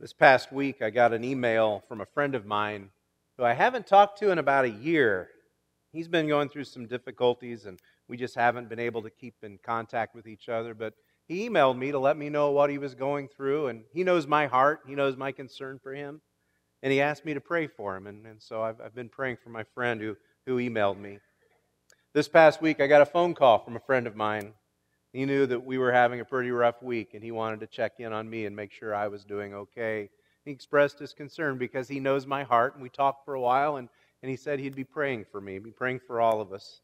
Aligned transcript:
This 0.00 0.12
past 0.12 0.52
week, 0.52 0.80
I 0.80 0.90
got 0.90 1.12
an 1.12 1.24
email 1.24 1.82
from 1.88 2.00
a 2.00 2.06
friend 2.06 2.36
of 2.36 2.46
mine 2.46 2.90
who 3.36 3.42
I 3.42 3.54
haven't 3.54 3.88
talked 3.88 4.20
to 4.20 4.30
in 4.30 4.38
about 4.38 4.64
a 4.64 4.70
year. 4.70 5.28
He's 5.90 6.06
been 6.06 6.28
going 6.28 6.48
through 6.48 6.64
some 6.64 6.86
difficulties, 6.86 7.66
and 7.66 7.80
we 8.06 8.16
just 8.16 8.36
haven't 8.36 8.68
been 8.68 8.78
able 8.78 9.02
to 9.02 9.10
keep 9.10 9.34
in 9.42 9.58
contact 9.58 10.14
with 10.14 10.28
each 10.28 10.48
other. 10.48 10.72
But 10.72 10.94
he 11.26 11.48
emailed 11.48 11.78
me 11.78 11.90
to 11.90 11.98
let 11.98 12.16
me 12.16 12.28
know 12.28 12.52
what 12.52 12.70
he 12.70 12.78
was 12.78 12.94
going 12.94 13.26
through, 13.26 13.66
and 13.66 13.82
he 13.92 14.04
knows 14.04 14.28
my 14.28 14.46
heart, 14.46 14.82
he 14.86 14.94
knows 14.94 15.16
my 15.16 15.32
concern 15.32 15.80
for 15.82 15.92
him. 15.92 16.20
And 16.80 16.92
he 16.92 17.00
asked 17.00 17.24
me 17.24 17.34
to 17.34 17.40
pray 17.40 17.66
for 17.66 17.96
him, 17.96 18.06
and, 18.06 18.24
and 18.24 18.40
so 18.40 18.62
I've, 18.62 18.80
I've 18.80 18.94
been 18.94 19.08
praying 19.08 19.38
for 19.42 19.50
my 19.50 19.64
friend 19.64 20.00
who, 20.00 20.16
who 20.46 20.58
emailed 20.58 21.00
me. 21.00 21.18
This 22.14 22.28
past 22.28 22.62
week, 22.62 22.80
I 22.80 22.86
got 22.86 23.02
a 23.02 23.06
phone 23.06 23.34
call 23.34 23.58
from 23.58 23.74
a 23.74 23.80
friend 23.80 24.06
of 24.06 24.14
mine 24.14 24.52
he 25.18 25.26
knew 25.26 25.46
that 25.46 25.64
we 25.64 25.78
were 25.78 25.90
having 25.90 26.20
a 26.20 26.24
pretty 26.24 26.52
rough 26.52 26.80
week 26.80 27.14
and 27.14 27.24
he 27.24 27.32
wanted 27.32 27.58
to 27.58 27.66
check 27.66 27.98
in 27.98 28.12
on 28.12 28.30
me 28.30 28.46
and 28.46 28.54
make 28.54 28.70
sure 28.70 28.94
I 28.94 29.08
was 29.08 29.24
doing 29.24 29.52
okay. 29.52 30.10
He 30.44 30.52
expressed 30.52 31.00
his 31.00 31.12
concern 31.12 31.58
because 31.58 31.88
he 31.88 31.98
knows 31.98 32.24
my 32.24 32.44
heart 32.44 32.74
and 32.74 32.82
we 32.84 32.88
talked 32.88 33.24
for 33.24 33.34
a 33.34 33.40
while 33.40 33.78
and, 33.78 33.88
and 34.22 34.30
he 34.30 34.36
said 34.36 34.60
he'd 34.60 34.76
be 34.76 34.84
praying 34.84 35.24
for 35.24 35.40
me, 35.40 35.58
be 35.58 35.72
praying 35.72 36.02
for 36.06 36.20
all 36.20 36.40
of 36.40 36.52
us. 36.52 36.82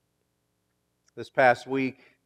This 1.15 1.31
past 1.31 1.69
week, 1.69 2.17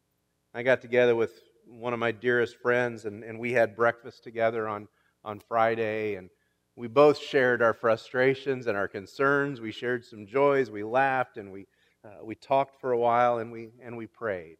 I 0.55 0.63
got 0.63 0.81
together 0.81 1.15
with 1.15 1.43
one 1.67 1.93
of 1.93 1.99
my 1.99 2.11
dearest 2.11 2.57
friends 2.57 3.05
and, 3.05 3.23
and 3.23 3.37
we 3.37 3.51
had 3.51 3.75
breakfast 3.75 4.23
together 4.23 4.67
on, 4.67 4.87
on 5.23 5.39
Friday 5.39 6.15
and 6.15 6.31
we 6.75 6.87
both 6.87 7.19
shared 7.19 7.61
our 7.61 7.75
frustrations 7.75 8.65
and 8.65 8.75
our 8.75 8.87
concerns. 8.87 9.61
We 9.61 9.71
shared 9.71 10.03
some 10.03 10.25
joys. 10.25 10.71
We 10.71 10.83
laughed 10.83 11.37
and 11.37 11.51
we, 11.51 11.67
uh, 12.03 12.23
we 12.23 12.33
talked 12.33 12.81
for 12.81 12.93
a 12.93 12.97
while 12.97 13.37
and 13.37 13.51
we, 13.51 13.69
and 13.79 13.95
we 13.95 14.07
prayed 14.07 14.57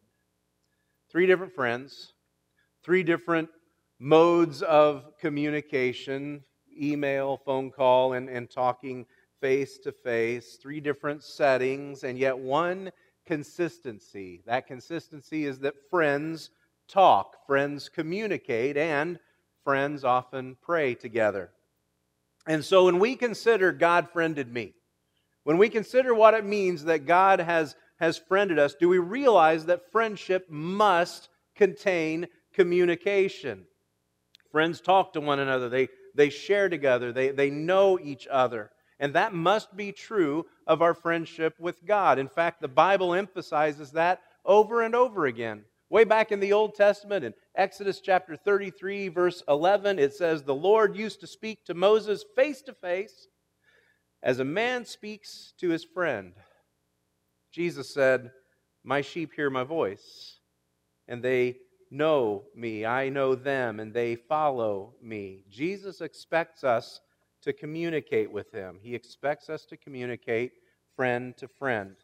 three 1.10 1.26
different 1.26 1.54
friends, 1.54 2.12
three 2.84 3.02
different 3.02 3.48
modes 3.98 4.62
of 4.62 5.18
communication 5.18 6.42
email, 6.80 7.36
phone 7.44 7.70
call, 7.70 8.14
and, 8.14 8.28
and 8.28 8.50
talking 8.50 9.04
face 9.40 9.78
to 9.78 9.92
face, 9.92 10.56
three 10.60 10.80
different 10.80 11.22
settings, 11.22 12.04
and 12.04 12.18
yet 12.18 12.38
one 12.38 12.90
consistency. 13.26 14.42
That 14.46 14.66
consistency 14.66 15.46
is 15.46 15.58
that 15.60 15.74
friends 15.90 16.50
talk, 16.88 17.46
friends 17.46 17.88
communicate, 17.88 18.76
and 18.76 19.18
friends 19.64 20.04
often 20.04 20.56
pray 20.62 20.94
together. 20.94 21.50
And 22.46 22.64
so 22.64 22.86
when 22.86 22.98
we 22.98 23.16
consider 23.16 23.72
God 23.72 24.08
friended 24.10 24.52
me, 24.52 24.74
when 25.44 25.58
we 25.58 25.68
consider 25.68 26.14
what 26.14 26.34
it 26.34 26.44
means 26.44 26.84
that 26.84 27.06
God 27.06 27.40
has 27.40 27.76
has 28.00 28.18
friended 28.18 28.58
us, 28.58 28.74
do 28.74 28.88
we 28.88 28.98
realize 28.98 29.66
that 29.66 29.92
friendship 29.92 30.46
must 30.48 31.28
contain 31.54 32.26
communication? 32.54 33.66
Friends 34.50 34.80
talk 34.80 35.12
to 35.12 35.20
one 35.20 35.38
another, 35.38 35.68
they, 35.68 35.88
they 36.14 36.30
share 36.30 36.68
together, 36.68 37.12
they, 37.12 37.30
they 37.30 37.50
know 37.50 37.98
each 38.02 38.26
other. 38.28 38.70
And 38.98 39.14
that 39.14 39.32
must 39.32 39.76
be 39.76 39.92
true 39.92 40.44
of 40.66 40.82
our 40.82 40.94
friendship 40.94 41.54
with 41.58 41.86
God. 41.86 42.18
In 42.18 42.28
fact, 42.28 42.60
the 42.60 42.68
Bible 42.68 43.14
emphasizes 43.14 43.92
that 43.92 44.20
over 44.44 44.82
and 44.82 44.94
over 44.94 45.26
again. 45.26 45.64
Way 45.88 46.04
back 46.04 46.32
in 46.32 46.40
the 46.40 46.52
Old 46.52 46.74
Testament, 46.74 47.24
in 47.24 47.34
Exodus 47.54 48.00
chapter 48.00 48.36
33, 48.36 49.08
verse 49.08 49.42
11, 49.48 49.98
it 49.98 50.14
says, 50.14 50.42
The 50.42 50.54
Lord 50.54 50.96
used 50.96 51.20
to 51.20 51.26
speak 51.26 51.64
to 51.64 51.74
Moses 51.74 52.24
face 52.36 52.62
to 52.62 52.72
face 52.74 53.26
as 54.22 54.38
a 54.38 54.44
man 54.44 54.84
speaks 54.84 55.52
to 55.58 55.70
his 55.70 55.84
friend. 55.84 56.34
Jesus 57.50 57.92
said, 57.92 58.30
My 58.84 59.00
sheep 59.00 59.32
hear 59.34 59.50
my 59.50 59.64
voice, 59.64 60.38
and 61.08 61.22
they 61.22 61.56
know 61.90 62.44
me. 62.54 62.86
I 62.86 63.08
know 63.08 63.34
them, 63.34 63.80
and 63.80 63.92
they 63.92 64.14
follow 64.14 64.94
me. 65.02 65.44
Jesus 65.48 66.00
expects 66.00 66.64
us 66.64 67.00
to 67.42 67.52
communicate 67.52 68.30
with 68.30 68.52
him. 68.52 68.78
He 68.82 68.94
expects 68.94 69.48
us 69.48 69.64
to 69.66 69.76
communicate 69.76 70.52
friend 70.96 71.36
to 71.38 71.48
friend. 71.48 71.96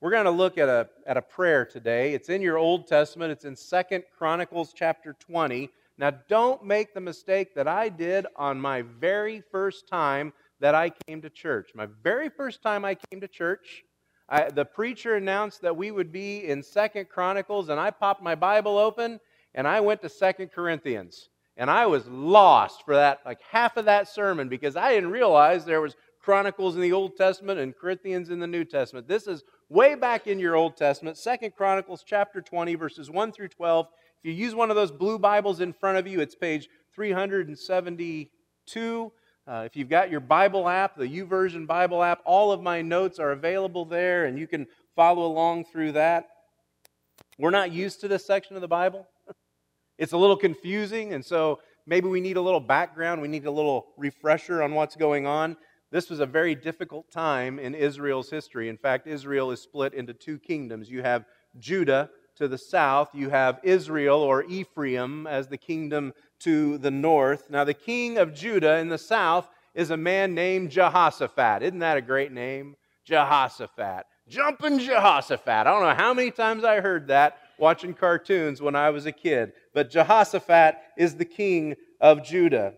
We're 0.00 0.10
going 0.10 0.24
to 0.24 0.30
look 0.30 0.58
at 0.58 0.68
a, 0.68 0.88
at 1.06 1.16
a 1.16 1.22
prayer 1.22 1.64
today. 1.64 2.14
It's 2.14 2.30
in 2.30 2.40
your 2.40 2.56
Old 2.56 2.86
Testament. 2.86 3.32
It's 3.32 3.44
in 3.44 3.54
Second 3.54 4.04
Chronicles 4.16 4.72
chapter 4.74 5.14
20. 5.20 5.70
Now, 5.98 6.12
don't 6.28 6.64
make 6.64 6.94
the 6.94 7.00
mistake 7.00 7.54
that 7.54 7.68
I 7.68 7.90
did 7.90 8.26
on 8.34 8.58
my 8.58 8.82
very 8.82 9.42
first 9.52 9.86
time 9.86 10.32
that 10.58 10.74
I 10.74 10.90
came 11.06 11.20
to 11.22 11.30
church. 11.30 11.72
My 11.74 11.86
very 12.02 12.30
first 12.30 12.62
time 12.62 12.84
I 12.84 12.94
came 12.94 13.20
to 13.20 13.28
church, 13.28 13.84
I, 14.30 14.48
the 14.48 14.64
preacher 14.64 15.16
announced 15.16 15.60
that 15.62 15.76
we 15.76 15.90
would 15.90 16.12
be 16.12 16.46
in 16.46 16.62
Second 16.62 17.08
Chronicles, 17.08 17.68
and 17.68 17.80
I 17.80 17.90
popped 17.90 18.22
my 18.22 18.36
Bible 18.36 18.78
open 18.78 19.18
and 19.54 19.66
I 19.66 19.80
went 19.80 20.00
to 20.02 20.08
Second 20.08 20.52
Corinthians. 20.52 21.28
And 21.56 21.68
I 21.70 21.86
was 21.86 22.06
lost 22.06 22.84
for 22.84 22.94
that, 22.94 23.18
like 23.26 23.40
half 23.50 23.76
of 23.76 23.86
that 23.86 24.08
sermon, 24.08 24.48
because 24.48 24.76
I 24.76 24.94
didn't 24.94 25.10
realize 25.10 25.64
there 25.64 25.80
was 25.80 25.96
Chronicles 26.20 26.76
in 26.76 26.80
the 26.80 26.92
Old 26.92 27.16
Testament 27.16 27.58
and 27.58 27.76
Corinthians 27.76 28.30
in 28.30 28.38
the 28.38 28.46
New 28.46 28.64
Testament. 28.64 29.08
This 29.08 29.26
is 29.26 29.42
way 29.68 29.96
back 29.96 30.26
in 30.26 30.38
your 30.38 30.54
Old 30.54 30.76
Testament, 30.76 31.18
Second 31.18 31.56
Chronicles 31.56 32.04
chapter 32.06 32.40
20, 32.40 32.76
verses 32.76 33.10
1 33.10 33.32
through 33.32 33.48
12. 33.48 33.88
If 34.22 34.28
you 34.28 34.32
use 34.32 34.54
one 34.54 34.70
of 34.70 34.76
those 34.76 34.92
blue 34.92 35.18
Bibles 35.18 35.60
in 35.60 35.72
front 35.72 35.98
of 35.98 36.06
you, 36.06 36.20
it's 36.20 36.34
page 36.34 36.68
372. 36.94 39.12
Uh, 39.50 39.64
if 39.64 39.74
you've 39.74 39.88
got 39.88 40.12
your 40.12 40.20
Bible 40.20 40.68
app, 40.68 40.96
the 40.96 41.08
YouVersion 41.08 41.66
Bible 41.66 42.04
app, 42.04 42.20
all 42.24 42.52
of 42.52 42.62
my 42.62 42.82
notes 42.82 43.18
are 43.18 43.32
available 43.32 43.84
there, 43.84 44.26
and 44.26 44.38
you 44.38 44.46
can 44.46 44.64
follow 44.94 45.26
along 45.26 45.64
through 45.64 45.90
that. 45.90 46.28
We're 47.36 47.50
not 47.50 47.72
used 47.72 48.00
to 48.02 48.08
this 48.08 48.24
section 48.24 48.54
of 48.54 48.62
the 48.62 48.68
Bible. 48.68 49.08
It's 49.98 50.12
a 50.12 50.16
little 50.16 50.36
confusing, 50.36 51.12
and 51.12 51.22
so 51.22 51.58
maybe 51.86 52.08
we 52.08 52.22
need 52.22 52.38
a 52.38 52.40
little 52.40 52.60
background. 52.60 53.20
We 53.20 53.28
need 53.28 53.44
a 53.44 53.50
little 53.50 53.88
refresher 53.98 54.62
on 54.62 54.72
what's 54.72 54.96
going 54.96 55.26
on. 55.26 55.58
This 55.92 56.08
was 56.08 56.20
a 56.20 56.26
very 56.26 56.54
difficult 56.54 57.10
time 57.10 57.58
in 57.58 57.74
Israel's 57.74 58.30
history. 58.30 58.70
In 58.70 58.78
fact, 58.78 59.06
Israel 59.06 59.50
is 59.50 59.60
split 59.60 59.92
into 59.92 60.14
two 60.14 60.38
kingdoms. 60.38 60.90
You 60.90 61.02
have 61.02 61.26
Judah 61.58 62.08
to 62.36 62.48
the 62.48 62.58
south, 62.58 63.10
you 63.14 63.30
have 63.30 63.60
Israel 63.62 64.20
or 64.20 64.44
Ephraim 64.44 65.26
as 65.26 65.48
the 65.48 65.58
kingdom 65.58 66.12
to 66.40 66.78
the 66.78 66.90
north. 66.90 67.50
Now, 67.50 67.64
the 67.64 67.74
king 67.74 68.18
of 68.18 68.34
Judah 68.34 68.76
in 68.78 68.88
the 68.88 68.98
south 68.98 69.48
is 69.74 69.90
a 69.90 69.96
man 69.96 70.34
named 70.34 70.70
Jehoshaphat. 70.70 71.62
Isn't 71.62 71.78
that 71.80 71.96
a 71.96 72.02
great 72.02 72.32
name? 72.32 72.76
Jehoshaphat. 73.04 74.04
Jumping 74.28 74.78
Jehoshaphat. 74.78 75.48
I 75.48 75.64
don't 75.64 75.82
know 75.82 75.94
how 75.94 76.14
many 76.14 76.30
times 76.30 76.64
I 76.64 76.80
heard 76.80 77.08
that 77.08 77.36
watching 77.58 77.94
cartoons 77.94 78.62
when 78.62 78.74
I 78.74 78.90
was 78.90 79.06
a 79.06 79.12
kid. 79.12 79.52
But 79.74 79.90
Jehoshaphat 79.90 80.76
is 80.96 81.16
the 81.16 81.24
king 81.24 81.76
of 82.00 82.24
Judah. 82.24 82.74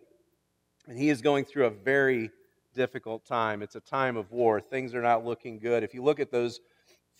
And 0.89 0.99
he 0.99 1.11
is 1.11 1.23
going 1.23 1.45
through 1.45 1.67
a 1.67 1.71
very 1.71 2.31
difficult 2.75 3.25
time. 3.27 3.63
It's 3.63 3.77
a 3.77 3.81
time 3.81 4.17
of 4.17 4.33
war. 4.33 4.61
Things 4.61 4.95
are 4.95 5.03
not 5.03 5.25
looking 5.25 5.59
good. 5.59 5.83
If 5.83 5.95
you 5.95 6.03
look 6.03 6.21
at 6.21 6.31
those 6.31 6.61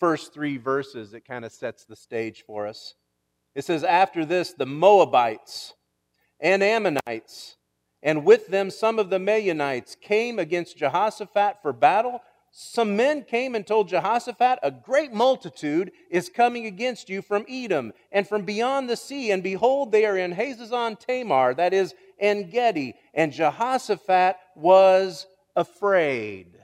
first 0.03 0.33
three 0.33 0.57
verses, 0.57 1.13
it 1.13 1.23
kind 1.25 1.45
of 1.45 1.51
sets 1.53 1.85
the 1.85 1.95
stage 1.95 2.43
for 2.45 2.67
us. 2.67 2.95
It 3.55 3.63
says, 3.63 3.85
After 3.85 4.25
this, 4.25 4.51
the 4.51 4.65
Moabites 4.65 5.75
and 6.41 6.61
Ammonites, 6.61 7.55
and 8.01 8.25
with 8.25 8.47
them 8.47 8.69
some 8.69 8.99
of 8.99 9.09
the 9.09 9.17
Meunites, 9.17 9.95
came 9.95 10.39
against 10.39 10.75
Jehoshaphat 10.75 11.61
for 11.61 11.71
battle. 11.71 12.21
Some 12.51 12.97
men 12.97 13.23
came 13.23 13.55
and 13.55 13.65
told 13.65 13.87
Jehoshaphat, 13.87 14.59
A 14.61 14.71
great 14.71 15.13
multitude 15.13 15.93
is 16.11 16.27
coming 16.27 16.65
against 16.65 17.07
you 17.07 17.21
from 17.21 17.45
Edom 17.47 17.93
and 18.11 18.27
from 18.27 18.43
beyond 18.43 18.89
the 18.89 18.97
sea, 18.97 19.31
and 19.31 19.41
behold, 19.41 19.93
they 19.93 20.05
are 20.05 20.17
in 20.17 20.35
Hazazon 20.35 20.99
Tamar, 20.99 21.53
that 21.53 21.73
is, 21.73 21.95
En 22.19 22.49
Gedi. 22.49 22.95
And 23.13 23.31
Jehoshaphat 23.31 24.35
was 24.53 25.27
afraid. 25.55 26.57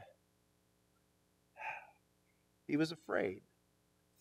He 2.70 2.78
was 2.78 2.92
afraid. 2.92 3.42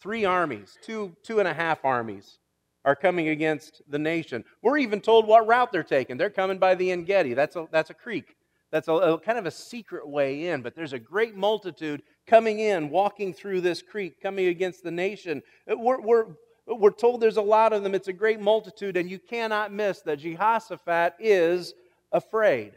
Three 0.01 0.25
armies, 0.25 0.79
two, 0.83 1.15
two 1.23 1.39
and 1.39 1.47
a 1.47 1.53
half 1.53 1.85
armies, 1.85 2.39
are 2.85 2.97
coming 2.97 3.29
against 3.29 3.83
the 3.89 3.99
nation. 3.99 4.43
We're 4.63 4.79
even 4.79 5.01
told 5.01 5.27
what 5.27 5.47
route 5.47 5.71
they're 5.71 5.83
taking. 5.83 6.17
They're 6.17 6.31
coming 6.31 6.59
by 6.59 6.75
the 6.75 6.91
Engedi. 6.91 7.35
That's 7.35 7.57
a, 7.57 7.69
that's 7.71 7.91
a 7.91 7.95
creek. 7.95 8.37
That's 8.71 8.89
a, 8.89 8.93
a 8.93 9.21
kind 9.21 9.39
of 9.39 9.45
a 9.45 9.51
secret 9.51 10.09
way 10.09 10.49
in, 10.49 10.63
but 10.63 10.75
there's 10.75 10.95
a 10.95 10.99
great 10.99 11.37
multitude 11.37 12.03
coming 12.27 12.61
in, 12.61 12.89
walking 12.89 13.35
through 13.35 13.61
this 13.61 13.83
creek, 13.83 14.21
coming 14.23 14.47
against 14.47 14.83
the 14.83 14.91
nation. 14.91 15.43
We're, 15.67 16.01
we're, 16.01 16.27
we're 16.67 16.91
told 16.91 17.21
there's 17.21 17.37
a 17.37 17.43
lot 17.43 17.73
of 17.73 17.83
them. 17.83 17.95
It's 17.95 18.09
a 18.09 18.13
great 18.13 18.41
multitude, 18.41 18.97
and 18.97 19.11
you 19.11 19.19
cannot 19.19 19.73
miss 19.73 20.01
that 20.03 20.21
Jehoshaphat 20.21 21.15
is 21.19 21.75
afraid. 22.13 22.73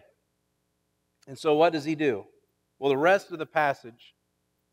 And 1.28 1.38
so, 1.38 1.56
what 1.56 1.72
does 1.72 1.86
he 1.86 1.96
do? 1.96 2.26
Well, 2.80 2.90
the 2.90 2.98
rest 2.98 3.32
of 3.32 3.38
the 3.38 3.46
passage 3.46 4.16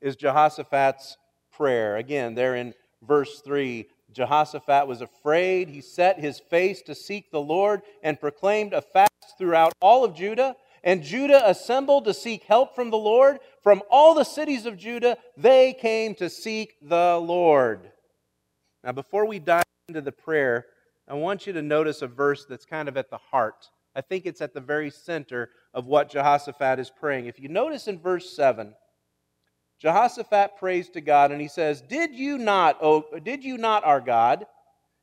is 0.00 0.16
Jehoshaphat's 0.16 1.16
prayer. 1.52 1.96
Again, 1.96 2.34
there 2.34 2.56
in 2.56 2.74
verse 3.02 3.40
3, 3.40 3.86
Jehoshaphat 4.12 4.86
was 4.86 5.00
afraid. 5.00 5.68
He 5.68 5.80
set 5.80 6.18
his 6.18 6.40
face 6.40 6.82
to 6.82 6.94
seek 6.94 7.30
the 7.30 7.40
Lord 7.40 7.82
and 8.02 8.20
proclaimed 8.20 8.72
a 8.72 8.82
fast 8.82 9.10
throughout 9.36 9.72
all 9.80 10.04
of 10.04 10.14
Judah. 10.14 10.56
And 10.84 11.02
Judah 11.02 11.48
assembled 11.48 12.04
to 12.04 12.14
seek 12.14 12.44
help 12.44 12.74
from 12.74 12.90
the 12.90 12.96
Lord. 12.96 13.38
From 13.62 13.82
all 13.90 14.14
the 14.14 14.24
cities 14.24 14.64
of 14.64 14.78
Judah, 14.78 15.18
they 15.36 15.72
came 15.72 16.14
to 16.16 16.30
seek 16.30 16.76
the 16.80 17.18
Lord. 17.20 17.90
Now, 18.84 18.92
before 18.92 19.26
we 19.26 19.38
dive 19.38 19.64
into 19.88 20.00
the 20.00 20.12
prayer, 20.12 20.66
I 21.08 21.14
want 21.14 21.46
you 21.46 21.52
to 21.54 21.62
notice 21.62 22.02
a 22.02 22.06
verse 22.06 22.46
that's 22.48 22.64
kind 22.64 22.88
of 22.88 22.96
at 22.96 23.10
the 23.10 23.18
heart 23.18 23.68
I 23.98 24.00
think 24.00 24.26
it's 24.26 24.40
at 24.40 24.54
the 24.54 24.60
very 24.60 24.90
center 24.90 25.50
of 25.74 25.86
what 25.86 26.10
Jehoshaphat 26.10 26.78
is 26.78 26.88
praying. 26.88 27.26
If 27.26 27.40
you 27.40 27.48
notice 27.48 27.88
in 27.88 27.98
verse 27.98 28.30
7, 28.30 28.74
Jehoshaphat 29.80 30.56
prays 30.58 30.88
to 30.90 31.00
God 31.00 31.30
and 31.30 31.40
he 31.40 31.48
says, 31.48 31.80
Did 31.80 32.14
you 32.14 32.38
not, 32.38 32.78
oh, 32.82 33.04
did 33.22 33.44
you 33.44 33.56
not, 33.58 33.84
our 33.84 34.00
God, 34.00 34.46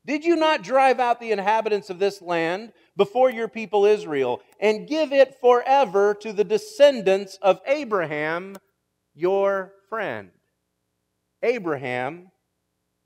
did 0.06 0.24
you 0.24 0.36
not 0.36 0.64
drive 0.64 1.00
out 1.00 1.20
the 1.20 1.32
inhabitants 1.32 1.90
of 1.90 1.98
this 1.98 2.22
land 2.22 2.74
before 2.96 3.30
your 3.30 3.48
people 3.48 3.86
Israel 3.86 4.42
and 4.60 4.88
give 4.88 5.12
it 5.12 5.40
forever 5.42 6.14
to 6.22 6.32
the 6.32 6.44
descendants 6.44 7.40
of 7.42 7.60
Abraham, 7.66 8.56
your 9.16 9.74
friend? 9.90 10.30
Abraham, 11.42 12.32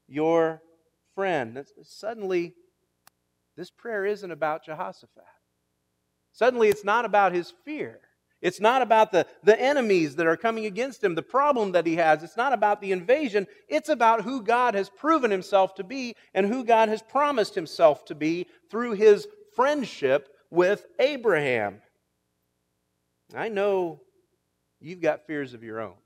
your 0.08 0.62
friend. 1.16 1.64
Suddenly, 1.84 2.54
this 3.56 3.70
prayer 3.70 4.06
isn't 4.06 4.32
about 4.32 4.66
Jehoshaphat. 4.66 5.24
Suddenly, 6.34 6.70
it's 6.70 6.86
not 6.86 7.06
about 7.06 7.34
his 7.34 7.54
fear. 7.66 8.00
It's 8.42 8.62
not 8.62 8.82
about 8.82 9.12
the, 9.12 9.28
the 9.44 9.60
enemies 9.60 10.16
that 10.16 10.26
are 10.26 10.38
coming 10.38 10.66
against 10.66 11.04
him, 11.04 11.16
the 11.16 11.22
problem 11.22 11.74
that 11.74 11.86
he 11.86 11.98
has. 11.98 12.24
It's 12.24 12.38
not 12.38 12.54
about 12.54 12.80
the 12.80 12.94
invasion. 12.94 13.48
It's 13.68 13.90
about 13.90 14.24
who 14.24 14.42
God 14.42 14.76
has 14.76 14.90
proven 14.90 15.30
himself 15.30 15.76
to 15.76 15.84
be 15.84 16.16
and 16.34 16.46
who 16.46 16.64
God 16.64 16.88
has 16.88 17.02
promised 17.02 17.56
himself 17.56 18.06
to 18.06 18.16
be 18.16 18.48
through 18.70 18.94
his 18.94 19.28
friendship 19.56 20.34
with 20.50 20.86
Abraham. 21.00 21.82
I 23.36 23.50
know 23.50 24.02
you've 24.80 25.02
got 25.02 25.28
fears 25.28 25.54
of 25.54 25.64
your 25.64 25.82
own. 25.82 25.98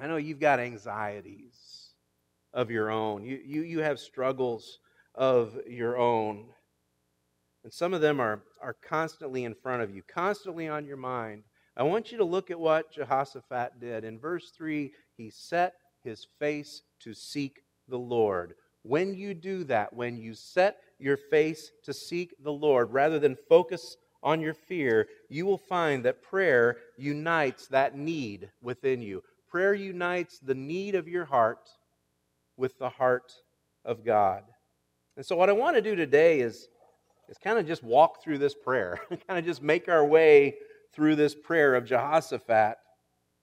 I 0.00 0.06
know 0.06 0.16
you've 0.16 0.40
got 0.40 0.60
anxieties 0.60 1.94
of 2.52 2.70
your 2.70 2.90
own. 2.90 3.24
You, 3.24 3.40
you, 3.44 3.62
you 3.62 3.78
have 3.80 3.98
struggles 3.98 4.78
of 5.14 5.58
your 5.68 5.98
own. 5.98 6.46
And 7.64 7.72
some 7.72 7.94
of 7.94 8.02
them 8.02 8.20
are, 8.20 8.42
are 8.60 8.76
constantly 8.86 9.44
in 9.44 9.54
front 9.54 9.82
of 9.82 9.94
you, 9.94 10.02
constantly 10.02 10.68
on 10.68 10.84
your 10.84 10.98
mind. 10.98 11.44
I 11.76 11.82
want 11.82 12.12
you 12.12 12.18
to 12.18 12.24
look 12.24 12.50
at 12.50 12.60
what 12.60 12.92
Jehoshaphat 12.92 13.80
did. 13.80 14.04
In 14.04 14.18
verse 14.18 14.52
3, 14.56 14.92
he 15.16 15.30
set 15.30 15.74
his 16.04 16.26
face 16.38 16.82
to 17.00 17.14
seek 17.14 17.62
the 17.88 17.98
Lord. 17.98 18.54
When 18.82 19.14
you 19.14 19.32
do 19.32 19.64
that, 19.64 19.94
when 19.94 20.18
you 20.18 20.34
set 20.34 20.76
your 20.98 21.16
face 21.16 21.70
to 21.84 21.94
seek 21.94 22.34
the 22.42 22.52
Lord 22.52 22.92
rather 22.92 23.18
than 23.18 23.36
focus 23.48 23.96
on 24.22 24.40
your 24.40 24.54
fear, 24.54 25.08
you 25.28 25.46
will 25.46 25.58
find 25.58 26.04
that 26.04 26.22
prayer 26.22 26.76
unites 26.98 27.66
that 27.68 27.96
need 27.96 28.50
within 28.62 29.00
you. 29.00 29.22
Prayer 29.50 29.74
unites 29.74 30.38
the 30.38 30.54
need 30.54 30.94
of 30.94 31.08
your 31.08 31.24
heart 31.24 31.70
with 32.56 32.78
the 32.78 32.90
heart 32.90 33.32
of 33.84 34.04
God. 34.04 34.42
And 35.16 35.24
so, 35.24 35.36
what 35.36 35.48
I 35.48 35.52
want 35.52 35.76
to 35.76 35.82
do 35.82 35.94
today 35.94 36.40
is, 36.40 36.68
is 37.28 37.38
kind 37.38 37.58
of 37.58 37.66
just 37.66 37.82
walk 37.82 38.22
through 38.22 38.38
this 38.38 38.54
prayer, 38.54 39.00
kind 39.28 39.38
of 39.38 39.44
just 39.44 39.62
make 39.62 39.88
our 39.88 40.04
way 40.04 40.56
through 40.92 41.16
this 41.16 41.34
prayer 41.34 41.74
of 41.74 41.84
Jehoshaphat. 41.84 42.76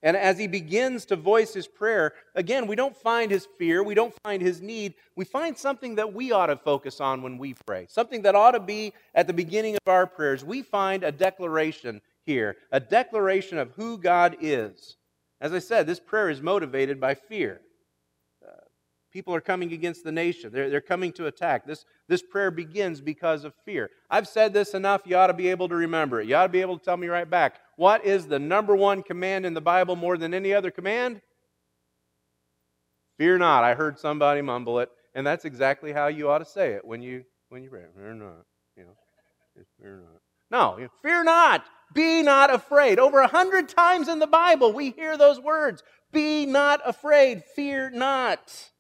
And 0.04 0.18
as 0.18 0.40
he 0.40 0.48
begins 0.48 1.06
to 1.06 1.16
voice 1.16 1.54
his 1.54 1.68
prayer, 1.68 2.14
again, 2.34 2.66
we 2.66 2.76
don't 2.76 2.98
find 2.98 3.30
his 3.30 3.48
fear, 3.60 3.84
we 3.84 3.94
don't 3.94 4.16
find 4.24 4.42
his 4.42 4.60
need. 4.60 4.96
We 5.16 5.26
find 5.26 5.56
something 5.56 5.96
that 5.96 6.14
we 6.14 6.32
ought 6.32 6.48
to 6.48 6.56
focus 6.56 7.00
on 7.00 7.22
when 7.22 7.38
we 7.38 7.56
pray, 7.68 7.86
something 7.88 8.24
that 8.24 8.34
ought 8.36 8.52
to 8.52 8.60
be 8.60 8.94
at 9.14 9.28
the 9.28 9.34
beginning 9.34 9.76
of 9.76 9.92
our 9.92 10.08
prayers. 10.08 10.44
We 10.44 10.64
find 10.64 11.04
a 11.04 11.12
declaration 11.12 12.02
here, 12.26 12.58
a 12.72 12.80
declaration 12.80 13.60
of 13.60 13.72
who 13.72 14.00
God 14.00 14.38
is. 14.42 14.98
As 15.40 15.54
I 15.54 15.60
said, 15.60 15.86
this 15.86 16.00
prayer 16.00 16.30
is 16.30 16.42
motivated 16.42 17.00
by 17.00 17.14
fear. 17.14 17.62
People 19.12 19.36
are 19.36 19.42
coming 19.42 19.74
against 19.74 20.04
the 20.04 20.12
nation, 20.12 20.52
they're, 20.54 20.70
they're 20.70 20.82
coming 20.82 21.12
to 21.14 21.28
attack. 21.28 21.66
This, 21.66 21.86
this 22.08 22.22
prayer 22.22 22.52
begins 22.52 23.02
because 23.02 23.44
of 23.44 23.54
fear. 23.66 23.90
I've 24.10 24.28
said 24.28 24.54
this 24.54 24.74
enough, 24.74 25.02
you 25.06 25.18
ought 25.18 25.28
to 25.28 25.34
be 25.34 25.50
able 25.50 25.68
to 25.70 25.76
remember 25.76 26.22
it. 26.22 26.28
You 26.28 26.36
ought 26.36 26.48
to 26.48 26.50
be 26.50 26.62
able 26.62 26.78
to 26.78 26.84
tell 26.84 26.98
me 26.98 27.08
right 27.08 27.30
back. 27.30 27.60
What 27.76 28.06
is 28.06 28.28
the 28.28 28.40
number 28.40 28.76
one 28.76 29.04
command 29.04 29.46
in 29.46 29.54
the 29.54 29.62
Bible 29.62 29.96
more 29.96 30.18
than 30.18 30.34
any 30.34 30.54
other 30.54 30.72
command? 30.72 31.22
Fear 33.18 33.38
not. 33.38 33.64
I 33.64 33.76
heard 33.76 34.00
somebody 34.00 34.42
mumble 34.42 34.80
it, 34.80 34.90
and 35.14 35.28
that's 35.28 35.46
exactly 35.46 35.92
how 35.92 36.08
you 36.08 36.30
ought 36.30 36.40
to 36.40 36.46
say 36.46 36.72
it 36.72 36.84
when 36.84 37.02
you 37.02 37.24
when 37.50 37.62
you 37.62 37.70
pray. 37.70 37.84
Fear 37.96 38.14
not. 38.16 38.46
You 38.76 38.84
know, 38.84 38.98
fear 39.80 39.98
not. 39.98 40.22
No, 40.50 40.90
fear 41.02 41.24
not. 41.24 41.66
Be 41.94 42.24
not 42.24 42.54
afraid. 42.54 43.00
Over 43.00 43.20
a 43.20 43.28
hundred 43.28 43.70
times 43.70 44.08
in 44.08 44.20
the 44.20 44.28
Bible, 44.28 44.74
we 44.74 44.92
hear 44.92 45.18
those 45.18 45.40
words. 45.40 45.84
Be 46.12 46.46
not 46.46 46.82
afraid. 46.86 47.44
Fear 47.56 47.92
not. 47.92 48.71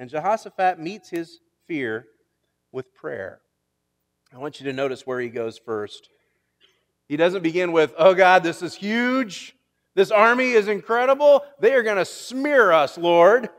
And 0.00 0.08
Jehoshaphat 0.08 0.78
meets 0.78 1.10
his 1.10 1.40
fear 1.68 2.06
with 2.72 2.94
prayer. 2.94 3.42
I 4.34 4.38
want 4.38 4.58
you 4.58 4.64
to 4.64 4.72
notice 4.72 5.06
where 5.06 5.20
he 5.20 5.28
goes 5.28 5.58
first. 5.58 6.08
He 7.06 7.18
doesn't 7.18 7.42
begin 7.42 7.70
with, 7.70 7.92
Oh 7.98 8.14
God, 8.14 8.42
this 8.42 8.62
is 8.62 8.74
huge. 8.74 9.54
This 9.94 10.10
army 10.10 10.52
is 10.52 10.68
incredible. 10.68 11.42
They 11.60 11.74
are 11.74 11.82
going 11.82 11.98
to 11.98 12.06
smear 12.06 12.72
us, 12.72 12.96
Lord. 12.96 13.50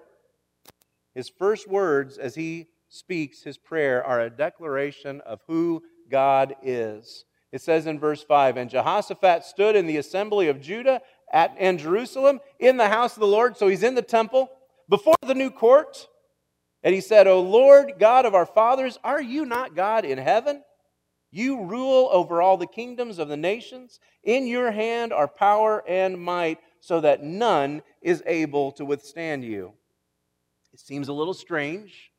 His 1.14 1.30
first 1.30 1.68
words 1.68 2.18
as 2.18 2.34
he 2.34 2.70
speaks 2.90 3.44
his 3.44 3.60
prayer 3.60 4.04
are 4.04 4.22
a 4.22 4.32
declaration 4.32 5.22
of 5.22 5.42
who 5.46 5.84
God 6.10 6.56
is. 6.64 7.24
It 7.52 7.62
says 7.62 7.86
in 7.86 8.00
verse 8.00 8.24
5 8.24 8.58
And 8.58 8.68
Jehoshaphat 8.68 9.46
stood 9.46 9.76
in 9.76 9.86
the 9.86 9.98
assembly 9.98 10.48
of 10.48 10.60
Judah 10.60 11.02
at, 11.32 11.56
and 11.60 11.78
Jerusalem 11.78 12.40
in 12.58 12.78
the 12.78 12.90
house 12.90 13.14
of 13.14 13.20
the 13.20 13.28
Lord. 13.28 13.58
So 13.58 13.68
he's 13.68 13.84
in 13.84 13.94
the 13.94 14.02
temple 14.02 14.50
before 14.90 15.14
the 15.22 15.36
new 15.36 15.52
court. 15.52 16.08
And 16.84 16.96
he 16.96 17.02
said, 17.02 17.28
O 17.28 17.42
Lord, 17.42 17.94
God 18.00 18.26
of 18.26 18.36
our 18.36 18.46
fathers, 18.46 18.98
are 19.04 19.22
you 19.22 19.46
not 19.46 19.76
God 19.76 20.06
in 20.06 20.18
heaven? 20.18 20.64
You 21.32 21.64
rule 21.64 22.10
over 22.12 22.42
all 22.42 22.58
the 22.58 22.68
kingdoms 22.68 23.20
of 23.20 23.28
the 23.28 23.38
nations. 23.38 24.00
In 24.24 24.48
your 24.48 24.72
hand 24.72 25.14
are 25.14 25.28
power 25.28 25.84
and 25.88 26.20
might, 26.20 26.60
so 26.80 27.00
that 27.02 27.24
none 27.24 27.84
is 28.02 28.24
able 28.26 28.72
to 28.74 28.86
withstand 28.86 29.46
you. 29.46 29.74
It 30.74 30.80
seems 30.80 31.08
a 31.08 31.14
little 31.14 31.34
strange 31.34 32.12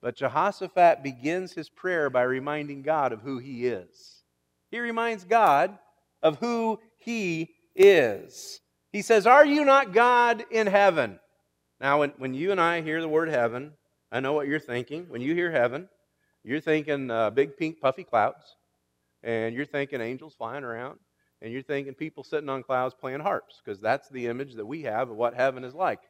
but 0.00 0.16
Jehoshaphat 0.16 1.02
begins 1.02 1.52
his 1.52 1.68
prayer 1.68 2.08
by 2.08 2.22
reminding 2.22 2.82
God 2.82 3.12
of 3.12 3.22
who 3.22 3.38
he 3.38 3.66
is. 3.66 4.22
He 4.70 4.78
reminds 4.78 5.24
God 5.24 5.76
of 6.22 6.38
who 6.38 6.78
he 6.98 7.54
is. 7.74 8.60
He 8.92 9.02
says, 9.02 9.26
Are 9.26 9.44
you 9.44 9.64
not 9.64 9.92
God 9.92 10.44
in 10.50 10.66
heaven? 10.66 11.18
Now, 11.80 12.00
when, 12.00 12.10
when 12.18 12.34
you 12.34 12.50
and 12.50 12.60
I 12.60 12.80
hear 12.80 13.00
the 13.00 13.08
word 13.08 13.28
heaven, 13.28 13.72
I 14.10 14.20
know 14.20 14.32
what 14.32 14.48
you're 14.48 14.58
thinking. 14.58 15.06
When 15.08 15.20
you 15.20 15.34
hear 15.34 15.50
heaven, 15.50 15.88
you're 16.44 16.60
thinking 16.60 17.10
uh, 17.10 17.30
big 17.30 17.56
pink 17.56 17.80
puffy 17.80 18.04
clouds, 18.04 18.56
and 19.22 19.54
you're 19.54 19.66
thinking 19.66 20.00
angels 20.00 20.34
flying 20.36 20.64
around, 20.64 20.98
and 21.40 21.52
you're 21.52 21.62
thinking 21.62 21.94
people 21.94 22.24
sitting 22.24 22.48
on 22.48 22.62
clouds 22.62 22.94
playing 22.98 23.20
harps, 23.20 23.60
because 23.64 23.80
that's 23.80 24.08
the 24.08 24.26
image 24.26 24.54
that 24.54 24.66
we 24.66 24.82
have 24.82 25.10
of 25.10 25.16
what 25.16 25.34
heaven 25.34 25.64
is 25.64 25.74
like 25.74 26.00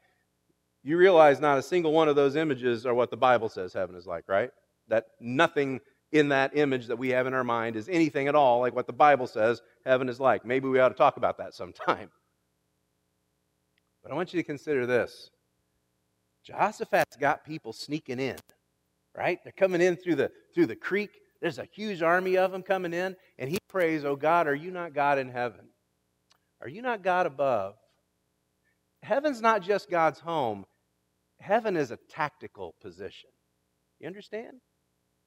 you 0.83 0.97
realize 0.97 1.40
not 1.40 1.59
a 1.59 1.62
single 1.62 1.92
one 1.92 2.09
of 2.09 2.16
those 2.16 2.37
images 2.37 2.87
are 2.87 2.95
what 2.95 3.11
the 3.11 3.16
Bible 3.16 3.49
says 3.49 3.73
heaven 3.73 3.97
is 3.97 4.07
like, 4.07 4.28
right? 4.28 4.50
That 4.88 5.07
nothing 5.21 5.81
in 6.12 6.31
that 6.31 6.57
image 6.57 6.87
that 6.87 6.99
we 6.99 7.11
have 7.11 7.26
in 7.26 7.35
our 7.35 7.45
mind 7.45 7.76
is 7.76 7.88
anything 7.88 8.28
at 8.28 8.35
all 8.35 8.61
like 8.61 8.75
what 8.75 8.87
the 8.87 8.92
Bible 8.92 9.26
says 9.26 9.61
heaven 9.85 10.09
is 10.09 10.21
like. 10.21 10.45
Maybe 10.45 10.69
we 10.69 10.78
ought 10.78 10.88
to 10.88 10.95
talk 10.95 11.16
about 11.16 11.38
that 11.38 11.54
sometime. 11.54 12.11
But 14.02 14.12
I 14.12 14.14
want 14.14 14.33
you 14.33 14.40
to 14.40 14.47
consider 14.47 14.87
this 14.87 15.31
Jehoshaphat's 16.49 17.17
got 17.17 17.45
people 17.45 17.73
sneaking 17.73 18.19
in, 18.19 18.37
right? 19.17 19.38
They're 19.45 19.52
coming 19.52 19.81
in 19.81 19.97
through 19.97 20.17
the, 20.17 20.33
through 20.55 20.67
the 20.67 20.76
creek. 20.76 21.11
There's 21.40 21.59
a 21.59 21.69
huge 21.71 22.02
army 22.02 22.37
of 22.38 22.52
them 22.52 22.62
coming 22.62 22.95
in, 22.95 23.14
and 23.38 23.50
he 23.50 23.59
prays, 23.69 24.05
Oh 24.05 24.17
God, 24.17 24.49
are 24.49 24.55
you 24.55 24.71
not 24.71 24.95
God 24.95 25.19
in 25.19 25.28
heaven? 25.28 25.67
Are 26.61 26.69
you 26.69 26.83
not 26.83 27.02
God 27.02 27.26
above? 27.26 27.75
heaven's 29.02 29.40
not 29.40 29.62
just 29.62 29.90
God's 29.90 30.21
home, 30.21 30.67
heaven 31.40 31.76
is 31.76 31.90
a 31.90 31.99
tactical 32.09 32.75
position. 32.81 33.31
You 34.00 34.07
understand? 34.07 34.61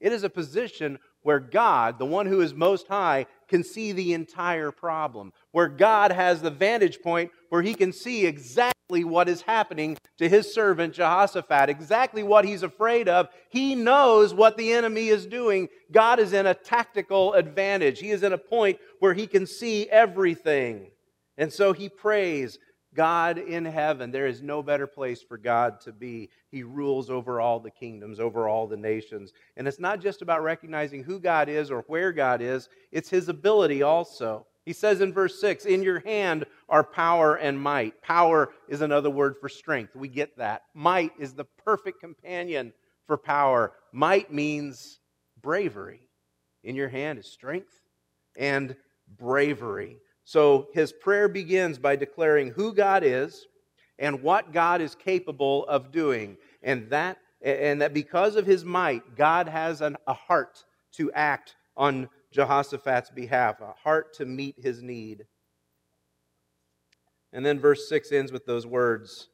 It 0.00 0.12
is 0.12 0.24
a 0.24 0.30
position 0.30 0.98
where 1.22 1.38
God, 1.38 1.98
the 1.98 2.06
one 2.06 2.26
who 2.26 2.40
is 2.40 2.54
most 2.54 2.88
high, 2.88 3.26
can 3.48 3.62
see 3.62 3.92
the 3.92 4.14
entire 4.14 4.72
problem. 4.72 5.32
Where 5.52 5.68
God 5.68 6.10
has 6.10 6.42
the 6.42 6.50
vantage 6.50 7.00
point 7.00 7.30
where 7.50 7.62
he 7.62 7.74
can 7.74 7.92
see 7.92 8.26
exactly 8.26 8.71
what 8.92 9.28
is 9.28 9.42
happening 9.42 9.96
to 10.18 10.28
his 10.28 10.52
servant 10.52 10.94
Jehoshaphat, 10.94 11.68
exactly 11.68 12.22
what 12.22 12.44
he's 12.44 12.62
afraid 12.62 13.08
of. 13.08 13.28
He 13.48 13.74
knows 13.74 14.34
what 14.34 14.56
the 14.56 14.72
enemy 14.72 15.08
is 15.08 15.26
doing. 15.26 15.68
God 15.90 16.20
is 16.20 16.32
in 16.32 16.46
a 16.46 16.54
tactical 16.54 17.32
advantage. 17.34 17.98
He 17.98 18.10
is 18.10 18.22
in 18.22 18.32
a 18.32 18.38
point 18.38 18.78
where 19.00 19.14
he 19.14 19.26
can 19.26 19.46
see 19.46 19.88
everything. 19.88 20.90
And 21.38 21.52
so 21.52 21.72
he 21.72 21.88
prays 21.88 22.58
God 22.94 23.38
in 23.38 23.64
heaven. 23.64 24.10
There 24.10 24.26
is 24.26 24.42
no 24.42 24.62
better 24.62 24.86
place 24.86 25.22
for 25.22 25.38
God 25.38 25.80
to 25.82 25.92
be. 25.92 26.28
He 26.50 26.62
rules 26.62 27.08
over 27.08 27.40
all 27.40 27.58
the 27.58 27.70
kingdoms, 27.70 28.20
over 28.20 28.48
all 28.48 28.66
the 28.66 28.76
nations. 28.76 29.32
And 29.56 29.66
it's 29.66 29.80
not 29.80 30.00
just 30.00 30.20
about 30.20 30.42
recognizing 30.42 31.02
who 31.02 31.18
God 31.18 31.48
is 31.48 31.70
or 31.70 31.84
where 31.86 32.12
God 32.12 32.42
is, 32.42 32.68
it's 32.90 33.08
His 33.08 33.28
ability 33.28 33.82
also. 33.82 34.46
He 34.64 34.72
says 34.72 35.00
in 35.00 35.12
verse 35.12 35.40
6 35.40 35.64
In 35.64 35.82
your 35.82 36.00
hand 36.00 36.46
are 36.68 36.84
power 36.84 37.34
and 37.34 37.60
might. 37.60 38.00
Power 38.02 38.52
is 38.68 38.80
another 38.80 39.10
word 39.10 39.36
for 39.40 39.48
strength. 39.48 39.96
We 39.96 40.08
get 40.08 40.36
that. 40.38 40.62
Might 40.74 41.12
is 41.18 41.34
the 41.34 41.46
perfect 41.64 42.00
companion 42.00 42.72
for 43.06 43.16
power. 43.16 43.72
Might 43.92 44.32
means 44.32 45.00
bravery. 45.40 46.08
In 46.64 46.76
your 46.76 46.88
hand 46.88 47.18
is 47.18 47.26
strength 47.26 47.72
and 48.36 48.76
bravery. 49.18 49.98
So 50.24 50.68
his 50.72 50.92
prayer 50.92 51.28
begins 51.28 51.78
by 51.78 51.96
declaring 51.96 52.50
who 52.50 52.72
God 52.72 53.02
is 53.04 53.46
and 53.98 54.22
what 54.22 54.52
God 54.52 54.80
is 54.80 54.94
capable 54.94 55.66
of 55.66 55.90
doing. 55.90 56.36
And 56.62 56.88
that, 56.90 57.18
and 57.42 57.82
that 57.82 57.92
because 57.92 58.36
of 58.36 58.46
his 58.46 58.64
might, 58.64 59.16
God 59.16 59.48
has 59.48 59.80
an, 59.80 59.96
a 60.06 60.14
heart 60.14 60.64
to 60.92 61.10
act 61.12 61.56
on 61.76 62.08
Jehoshaphat's 62.32 63.10
behalf, 63.10 63.60
a 63.60 63.72
heart 63.72 64.14
to 64.14 64.26
meet 64.26 64.56
his 64.58 64.82
need. 64.82 65.26
And 67.32 67.44
then 67.44 67.58
verse 67.58 67.88
6 67.88 68.12
ends 68.12 68.32
with 68.32 68.46
those 68.46 68.66
words 68.66 69.28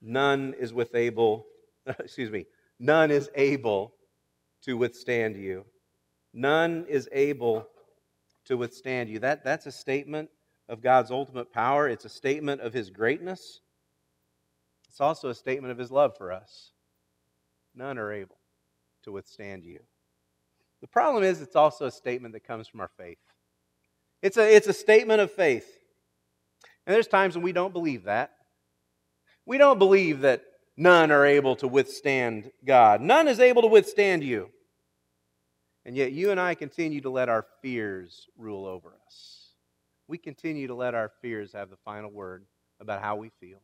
None 0.00 0.54
is 0.58 0.74
with 0.74 0.94
able, 0.96 1.46
excuse 1.86 2.30
me, 2.30 2.46
none 2.80 3.12
is 3.12 3.30
able 3.36 3.94
to 4.62 4.76
withstand 4.76 5.36
you. 5.36 5.64
None 6.34 6.86
is 6.88 7.08
able 7.12 7.68
to 8.46 8.56
withstand 8.56 9.08
you. 9.08 9.20
That, 9.20 9.44
that's 9.44 9.66
a 9.66 9.72
statement 9.72 10.28
of 10.68 10.80
God's 10.80 11.10
ultimate 11.10 11.52
power. 11.52 11.88
It's 11.88 12.04
a 12.04 12.08
statement 12.08 12.60
of 12.62 12.72
his 12.72 12.90
greatness. 12.90 13.60
It's 14.88 15.00
also 15.00 15.28
a 15.28 15.34
statement 15.34 15.70
of 15.70 15.78
his 15.78 15.90
love 15.90 16.16
for 16.16 16.32
us. 16.32 16.72
None 17.74 17.98
are 17.98 18.12
able 18.12 18.38
to 19.04 19.12
withstand 19.12 19.64
you. 19.64 19.80
The 20.82 20.88
problem 20.88 21.22
is, 21.22 21.40
it's 21.40 21.56
also 21.56 21.86
a 21.86 21.90
statement 21.90 22.34
that 22.34 22.44
comes 22.44 22.68
from 22.68 22.80
our 22.80 22.90
faith. 22.98 23.18
It's 24.20 24.36
a, 24.36 24.54
it's 24.54 24.66
a 24.66 24.72
statement 24.72 25.20
of 25.20 25.30
faith. 25.30 25.66
And 26.86 26.94
there's 26.94 27.06
times 27.06 27.34
when 27.34 27.44
we 27.44 27.52
don't 27.52 27.72
believe 27.72 28.04
that. 28.04 28.32
We 29.46 29.58
don't 29.58 29.78
believe 29.78 30.20
that 30.20 30.42
none 30.76 31.10
are 31.12 31.24
able 31.24 31.56
to 31.56 31.68
withstand 31.68 32.50
God. 32.64 33.00
None 33.00 33.28
is 33.28 33.38
able 33.40 33.62
to 33.62 33.68
withstand 33.68 34.24
you. 34.24 34.50
And 35.84 35.96
yet, 35.96 36.12
you 36.12 36.30
and 36.30 36.40
I 36.40 36.54
continue 36.54 37.00
to 37.00 37.10
let 37.10 37.28
our 37.28 37.46
fears 37.60 38.26
rule 38.36 38.66
over 38.66 38.92
us. 39.06 39.54
We 40.08 40.18
continue 40.18 40.66
to 40.66 40.74
let 40.74 40.94
our 40.94 41.10
fears 41.20 41.52
have 41.52 41.70
the 41.70 41.76
final 41.84 42.10
word 42.10 42.44
about 42.80 43.02
how 43.02 43.16
we 43.16 43.30
feel. 43.40 43.58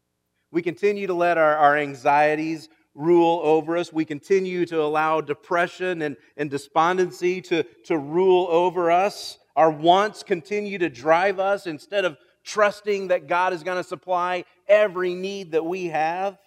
We 0.51 0.63
continue 0.63 1.09
to 1.09 1.15
let 1.15 1.37
our, 1.37 1.57
our 1.57 1.77
anxieties 1.77 2.69
rule 2.99 3.41
over 3.45 3.77
us. 3.77 3.93
We 3.93 4.05
continue 4.05 4.67
to 4.67 4.83
allow 4.83 5.21
depression 5.21 6.03
and, 6.03 6.17
and 6.37 6.51
despondency 6.51 7.41
to, 7.43 7.63
to 7.85 7.97
rule 7.97 8.49
over 8.51 8.91
us. 8.91 9.39
Our 9.57 9.71
wants 9.71 10.23
continue 10.23 10.79
to 10.79 10.89
drive 10.89 11.39
us 11.39 11.67
instead 11.67 12.05
of 12.05 12.19
trusting 12.45 13.09
that 13.09 13.29
God 13.29 13.53
is 13.53 13.63
going 13.63 13.77
to 13.77 13.89
supply 13.89 14.45
every 14.69 15.15
need 15.15 15.53
that 15.53 15.65
we 15.65 15.87
have. 15.87 16.39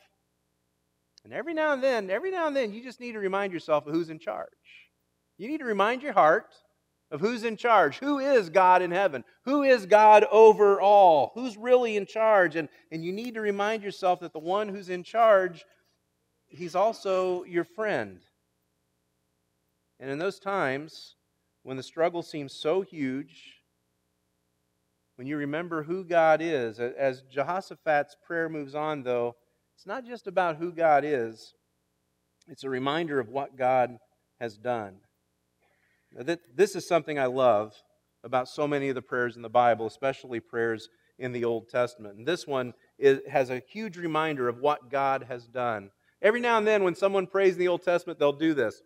And 1.23 1.33
every 1.33 1.53
now 1.53 1.73
and 1.73 1.83
then, 1.83 2.09
every 2.09 2.31
now 2.31 2.47
and 2.47 2.55
then, 2.55 2.73
you 2.73 2.83
just 2.83 2.99
need 2.99 3.13
to 3.13 3.19
remind 3.19 3.53
yourself 3.53 3.87
of 3.87 3.93
who's 3.93 4.09
in 4.09 4.19
charge. 4.19 4.49
You 5.37 5.47
need 5.47 5.59
to 5.59 5.65
remind 5.65 6.03
your 6.03 6.13
heart 6.13 6.53
of 7.11 7.21
who's 7.21 7.43
in 7.43 7.57
charge. 7.57 7.97
Who 7.99 8.19
is 8.19 8.49
God 8.49 8.81
in 8.81 8.91
heaven? 8.91 9.23
Who 9.45 9.63
is 9.63 9.85
God 9.85 10.25
over 10.31 10.81
all? 10.81 11.31
Who's 11.35 11.57
really 11.57 11.97
in 11.97 12.05
charge? 12.05 12.55
And, 12.55 12.69
and 12.91 13.03
you 13.03 13.11
need 13.11 13.35
to 13.35 13.41
remind 13.41 13.83
yourself 13.83 14.21
that 14.21 14.33
the 14.33 14.39
one 14.39 14.69
who's 14.69 14.89
in 14.89 15.03
charge, 15.03 15.65
he's 16.51 16.75
also 16.75 17.43
your 17.45 17.63
friend. 17.63 18.19
And 19.99 20.09
in 20.09 20.19
those 20.19 20.39
times, 20.39 21.15
when 21.63 21.77
the 21.77 21.83
struggle 21.83 22.21
seems 22.21 22.53
so 22.53 22.81
huge, 22.81 23.61
when 25.15 25.27
you 25.27 25.37
remember 25.37 25.83
who 25.83 26.03
God 26.03 26.41
is. 26.41 26.79
As 26.79 27.21
Jehoshaphat's 27.31 28.15
prayer 28.25 28.49
moves 28.49 28.73
on, 28.73 29.03
though, 29.03 29.35
it's 29.75 29.85
not 29.85 30.03
just 30.03 30.25
about 30.25 30.55
who 30.55 30.71
God 30.71 31.03
is, 31.05 31.53
it's 32.47 32.63
a 32.63 32.69
reminder 32.69 33.19
of 33.19 33.29
what 33.29 33.55
God 33.55 33.99
has 34.39 34.57
done. 34.57 34.95
This 36.55 36.75
is 36.75 36.87
something 36.87 37.19
I 37.19 37.27
love 37.27 37.75
about 38.23 38.49
so 38.49 38.67
many 38.67 38.89
of 38.89 38.95
the 38.95 39.01
prayers 39.03 39.35
in 39.35 39.43
the 39.43 39.49
Bible, 39.49 39.85
especially 39.85 40.39
prayers 40.39 40.89
in 41.19 41.31
the 41.31 41.45
Old 41.45 41.69
Testament. 41.69 42.17
And 42.17 42.27
this 42.27 42.47
one 42.47 42.73
is, 42.97 43.19
has 43.29 43.51
a 43.51 43.61
huge 43.69 43.97
reminder 43.97 44.49
of 44.49 44.57
what 44.57 44.89
God 44.89 45.25
has 45.29 45.45
done. 45.45 45.91
Every 46.21 46.39
now 46.39 46.57
and 46.57 46.67
then, 46.67 46.83
when 46.83 46.95
someone 46.95 47.27
prays 47.27 47.53
in 47.53 47.59
the 47.59 47.67
Old 47.67 47.83
Testament, 47.83 48.19
they'll 48.19 48.31
do 48.31 48.53
this. 48.53 48.81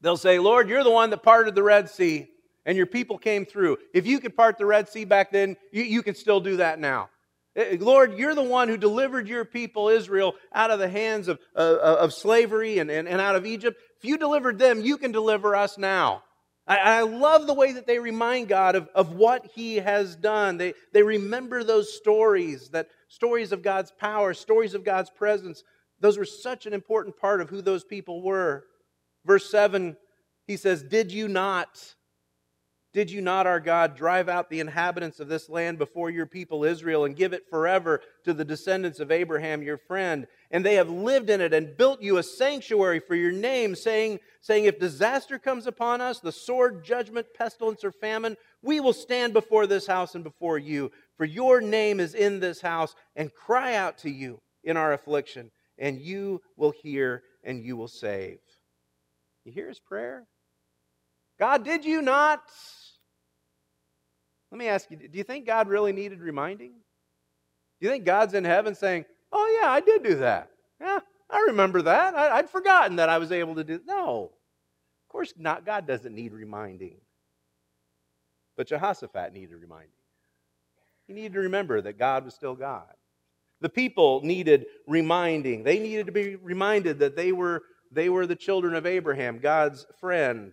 They'll 0.00 0.16
say, 0.16 0.38
Lord, 0.38 0.68
you're 0.68 0.84
the 0.84 0.90
one 0.90 1.10
that 1.10 1.22
parted 1.22 1.54
the 1.54 1.62
Red 1.62 1.90
Sea 1.90 2.28
and 2.64 2.76
your 2.76 2.86
people 2.86 3.18
came 3.18 3.44
through. 3.44 3.78
If 3.92 4.06
you 4.06 4.20
could 4.20 4.36
part 4.36 4.58
the 4.58 4.66
Red 4.66 4.88
Sea 4.88 5.04
back 5.04 5.30
then, 5.32 5.56
you, 5.72 5.82
you 5.82 6.02
can 6.02 6.14
still 6.14 6.40
do 6.40 6.56
that 6.56 6.78
now. 6.78 7.10
Eh, 7.56 7.76
Lord, 7.80 8.16
you're 8.16 8.34
the 8.34 8.42
one 8.42 8.68
who 8.68 8.76
delivered 8.76 9.28
your 9.28 9.44
people, 9.44 9.88
Israel, 9.88 10.34
out 10.52 10.70
of 10.70 10.78
the 10.78 10.88
hands 10.88 11.28
of, 11.28 11.38
uh, 11.56 11.96
of 11.98 12.12
slavery 12.14 12.78
and, 12.78 12.90
and, 12.90 13.08
and 13.08 13.20
out 13.20 13.36
of 13.36 13.44
Egypt. 13.44 13.80
If 13.98 14.04
you 14.04 14.16
delivered 14.16 14.58
them, 14.58 14.80
you 14.80 14.96
can 14.96 15.12
deliver 15.12 15.56
us 15.56 15.76
now. 15.76 16.22
I, 16.70 16.76
I 16.76 17.02
love 17.02 17.48
the 17.48 17.54
way 17.54 17.72
that 17.72 17.88
they 17.88 17.98
remind 17.98 18.46
God 18.46 18.76
of, 18.76 18.88
of 18.94 19.12
what 19.16 19.44
He 19.54 19.76
has 19.76 20.14
done. 20.14 20.56
They, 20.56 20.74
they 20.92 21.02
remember 21.02 21.64
those 21.64 21.92
stories, 21.92 22.68
that 22.68 22.86
stories 23.08 23.50
of 23.50 23.62
God's 23.62 23.90
power, 23.90 24.32
stories 24.32 24.74
of 24.74 24.84
God's 24.84 25.10
presence. 25.10 25.64
Those 25.98 26.16
were 26.16 26.24
such 26.24 26.66
an 26.66 26.72
important 26.72 27.16
part 27.16 27.40
of 27.40 27.50
who 27.50 27.60
those 27.60 27.82
people 27.82 28.22
were. 28.22 28.66
Verse 29.24 29.50
7, 29.50 29.96
he 30.46 30.56
says, 30.56 30.84
Did 30.84 31.10
you 31.10 31.26
not? 31.26 31.96
Did 32.92 33.08
you 33.08 33.20
not, 33.20 33.46
our 33.46 33.60
God, 33.60 33.96
drive 33.96 34.28
out 34.28 34.50
the 34.50 34.58
inhabitants 34.58 35.20
of 35.20 35.28
this 35.28 35.48
land 35.48 35.78
before 35.78 36.10
your 36.10 36.26
people 36.26 36.64
Israel 36.64 37.04
and 37.04 37.14
give 37.14 37.32
it 37.32 37.48
forever 37.48 38.00
to 38.24 38.34
the 38.34 38.44
descendants 38.44 38.98
of 38.98 39.12
Abraham, 39.12 39.62
your 39.62 39.78
friend? 39.78 40.26
And 40.50 40.66
they 40.66 40.74
have 40.74 40.90
lived 40.90 41.30
in 41.30 41.40
it 41.40 41.54
and 41.54 41.76
built 41.76 42.02
you 42.02 42.16
a 42.16 42.22
sanctuary 42.24 42.98
for 42.98 43.14
your 43.14 43.30
name, 43.30 43.76
saying, 43.76 44.18
saying 44.40 44.64
If 44.64 44.80
disaster 44.80 45.38
comes 45.38 45.68
upon 45.68 46.00
us, 46.00 46.18
the 46.18 46.32
sword, 46.32 46.82
judgment, 46.82 47.28
pestilence, 47.32 47.84
or 47.84 47.92
famine, 47.92 48.36
we 48.60 48.80
will 48.80 48.92
stand 48.92 49.34
before 49.34 49.68
this 49.68 49.86
house 49.86 50.16
and 50.16 50.24
before 50.24 50.58
you. 50.58 50.90
For 51.16 51.24
your 51.24 51.60
name 51.60 52.00
is 52.00 52.14
in 52.14 52.40
this 52.40 52.60
house, 52.60 52.96
and 53.14 53.32
cry 53.32 53.76
out 53.76 53.98
to 53.98 54.10
you 54.10 54.40
in 54.64 54.76
our 54.76 54.92
affliction, 54.92 55.52
and 55.78 56.00
you 56.00 56.42
will 56.56 56.72
hear 56.72 57.22
and 57.44 57.62
you 57.64 57.76
will 57.76 57.88
save. 57.88 58.40
You 59.44 59.52
hear 59.52 59.68
his 59.68 59.78
prayer? 59.78 60.26
God, 61.40 61.64
did 61.64 61.86
you 61.86 62.02
not? 62.02 62.42
Let 64.52 64.58
me 64.58 64.68
ask 64.68 64.90
you 64.90 64.96
do 64.98 65.18
you 65.18 65.24
think 65.24 65.46
God 65.46 65.68
really 65.68 65.92
needed 65.92 66.20
reminding? 66.20 66.72
Do 67.80 67.86
you 67.86 67.90
think 67.90 68.04
God's 68.04 68.34
in 68.34 68.44
heaven 68.44 68.74
saying, 68.74 69.06
Oh, 69.32 69.58
yeah, 69.60 69.70
I 69.70 69.80
did 69.80 70.02
do 70.02 70.16
that? 70.16 70.50
Yeah, 70.80 70.98
I 71.30 71.44
remember 71.48 71.82
that. 71.82 72.14
I, 72.14 72.40
would 72.40 72.50
forgotten 72.50 72.96
that 72.96 73.08
I 73.08 73.18
was 73.18 73.32
able 73.32 73.54
to 73.54 73.64
do 73.64 73.80
No. 73.86 74.32
Of 75.04 75.12
course 75.12 75.32
not. 75.38 75.64
God 75.64 75.86
doesn't 75.86 76.14
need 76.14 76.32
reminding. 76.32 76.96
But 78.56 78.68
Jehoshaphat 78.68 79.32
needed 79.32 79.54
reminding. 79.54 79.90
He 81.06 81.14
needed 81.14 81.32
to 81.32 81.40
remember 81.40 81.80
that 81.80 81.98
God 81.98 82.24
was 82.24 82.34
still 82.34 82.54
God. 82.54 82.92
The 83.60 83.68
people 83.68 84.20
needed 84.22 84.66
reminding. 84.86 85.64
They 85.64 85.78
needed 85.78 86.06
to 86.06 86.12
be 86.12 86.36
reminded 86.36 86.98
that 86.98 87.16
they 87.16 87.32
were, 87.32 87.62
they 87.90 88.08
were 88.08 88.26
the 88.26 88.36
children 88.36 88.74
of 88.74 88.86
Abraham, 88.86 89.38
God's 89.38 89.86
friend. 89.98 90.52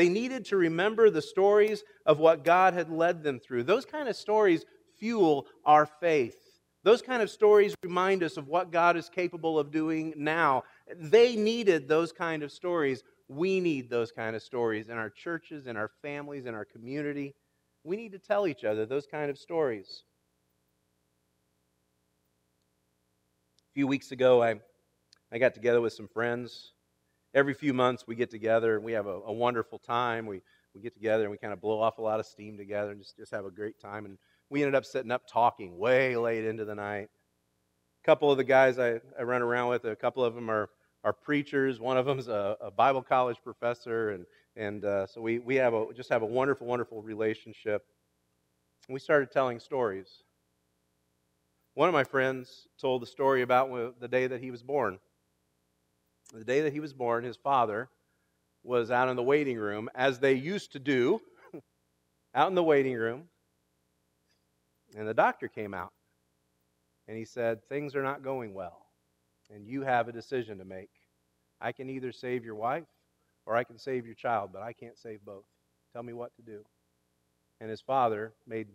They 0.00 0.08
needed 0.08 0.46
to 0.46 0.56
remember 0.56 1.10
the 1.10 1.20
stories 1.20 1.84
of 2.06 2.18
what 2.18 2.42
God 2.42 2.72
had 2.72 2.88
led 2.88 3.22
them 3.22 3.38
through. 3.38 3.64
Those 3.64 3.84
kind 3.84 4.08
of 4.08 4.16
stories 4.16 4.64
fuel 4.98 5.46
our 5.66 5.84
faith. 5.84 6.38
Those 6.84 7.02
kind 7.02 7.20
of 7.20 7.28
stories 7.28 7.74
remind 7.82 8.22
us 8.22 8.38
of 8.38 8.48
what 8.48 8.72
God 8.72 8.96
is 8.96 9.10
capable 9.10 9.58
of 9.58 9.70
doing 9.70 10.14
now. 10.16 10.62
They 10.96 11.36
needed 11.36 11.86
those 11.86 12.12
kind 12.12 12.42
of 12.42 12.50
stories. 12.50 13.02
We 13.28 13.60
need 13.60 13.90
those 13.90 14.10
kind 14.10 14.34
of 14.34 14.42
stories 14.42 14.88
in 14.88 14.96
our 14.96 15.10
churches, 15.10 15.66
in 15.66 15.76
our 15.76 15.90
families, 16.00 16.46
in 16.46 16.54
our 16.54 16.64
community. 16.64 17.34
We 17.84 17.98
need 17.98 18.12
to 18.12 18.18
tell 18.18 18.46
each 18.46 18.64
other 18.64 18.86
those 18.86 19.06
kind 19.06 19.30
of 19.30 19.36
stories. 19.36 20.04
A 23.70 23.72
few 23.74 23.86
weeks 23.86 24.12
ago, 24.12 24.42
I, 24.42 24.60
I 25.30 25.36
got 25.36 25.52
together 25.52 25.82
with 25.82 25.92
some 25.92 26.08
friends 26.08 26.72
every 27.34 27.54
few 27.54 27.72
months 27.72 28.04
we 28.06 28.14
get 28.14 28.30
together 28.30 28.76
and 28.76 28.84
we 28.84 28.92
have 28.92 29.06
a, 29.06 29.20
a, 29.26 29.32
wonderful 29.32 29.78
time. 29.78 30.26
We, 30.26 30.42
we 30.74 30.80
get 30.80 30.94
together 30.94 31.22
and 31.22 31.30
we 31.30 31.38
kind 31.38 31.52
of 31.52 31.60
blow 31.60 31.80
off 31.80 31.98
a 31.98 32.02
lot 32.02 32.20
of 32.20 32.26
steam 32.26 32.56
together 32.56 32.90
and 32.90 33.00
just, 33.00 33.16
just 33.16 33.32
have 33.32 33.44
a 33.44 33.50
great 33.50 33.78
time. 33.78 34.04
And 34.04 34.18
we 34.48 34.62
ended 34.62 34.74
up 34.74 34.84
sitting 34.84 35.10
up 35.10 35.22
talking 35.30 35.78
way 35.78 36.16
late 36.16 36.44
into 36.44 36.64
the 36.64 36.74
night. 36.74 37.08
A 38.02 38.06
couple 38.06 38.30
of 38.30 38.36
the 38.36 38.44
guys 38.44 38.78
I, 38.78 39.00
I 39.18 39.22
run 39.22 39.42
around 39.42 39.68
with, 39.68 39.84
a 39.84 39.94
couple 39.94 40.24
of 40.24 40.34
them 40.34 40.50
are, 40.50 40.70
are 41.04 41.12
preachers. 41.12 41.78
One 41.78 41.96
of 41.96 42.06
them's 42.06 42.28
a, 42.28 42.56
a 42.60 42.70
Bible 42.70 43.02
college 43.02 43.36
professor. 43.42 44.10
And, 44.10 44.26
and 44.56 44.84
uh, 44.84 45.06
so 45.06 45.20
we, 45.20 45.38
we 45.38 45.56
have 45.56 45.74
a, 45.74 45.86
just 45.94 46.10
have 46.10 46.22
a 46.22 46.26
wonderful, 46.26 46.66
wonderful 46.66 47.02
relationship. 47.02 47.84
we 48.88 48.98
started 48.98 49.30
telling 49.30 49.60
stories. 49.60 50.24
One 51.74 51.88
of 51.88 51.92
my 51.92 52.04
friends 52.04 52.66
told 52.80 53.02
the 53.02 53.06
story 53.06 53.42
about 53.42 54.00
the 54.00 54.08
day 54.08 54.26
that 54.26 54.40
he 54.40 54.50
was 54.50 54.62
born 54.62 54.98
the 56.32 56.44
day 56.44 56.62
that 56.62 56.72
he 56.72 56.80
was 56.80 56.92
born, 56.92 57.24
his 57.24 57.36
father 57.36 57.88
was 58.62 58.90
out 58.90 59.08
in 59.08 59.16
the 59.16 59.22
waiting 59.22 59.58
room, 59.58 59.88
as 59.94 60.18
they 60.18 60.34
used 60.34 60.72
to 60.72 60.78
do, 60.78 61.20
out 62.34 62.48
in 62.48 62.54
the 62.54 62.62
waiting 62.62 62.94
room. 62.94 63.24
And 64.96 65.06
the 65.06 65.14
doctor 65.14 65.48
came 65.48 65.72
out 65.72 65.92
and 67.08 67.16
he 67.16 67.24
said, 67.24 67.66
Things 67.68 67.94
are 67.94 68.02
not 68.02 68.22
going 68.22 68.54
well, 68.54 68.86
and 69.52 69.66
you 69.66 69.82
have 69.82 70.08
a 70.08 70.12
decision 70.12 70.58
to 70.58 70.64
make. 70.64 70.90
I 71.60 71.72
can 71.72 71.90
either 71.90 72.12
save 72.12 72.44
your 72.44 72.54
wife 72.54 72.84
or 73.46 73.56
I 73.56 73.64
can 73.64 73.78
save 73.78 74.06
your 74.06 74.14
child, 74.14 74.50
but 74.52 74.62
I 74.62 74.72
can't 74.72 74.98
save 74.98 75.24
both. 75.24 75.44
Tell 75.92 76.02
me 76.02 76.12
what 76.12 76.34
to 76.36 76.42
do. 76.42 76.64
And 77.60 77.70
his 77.70 77.80
father 77.80 78.32
made 78.46 78.68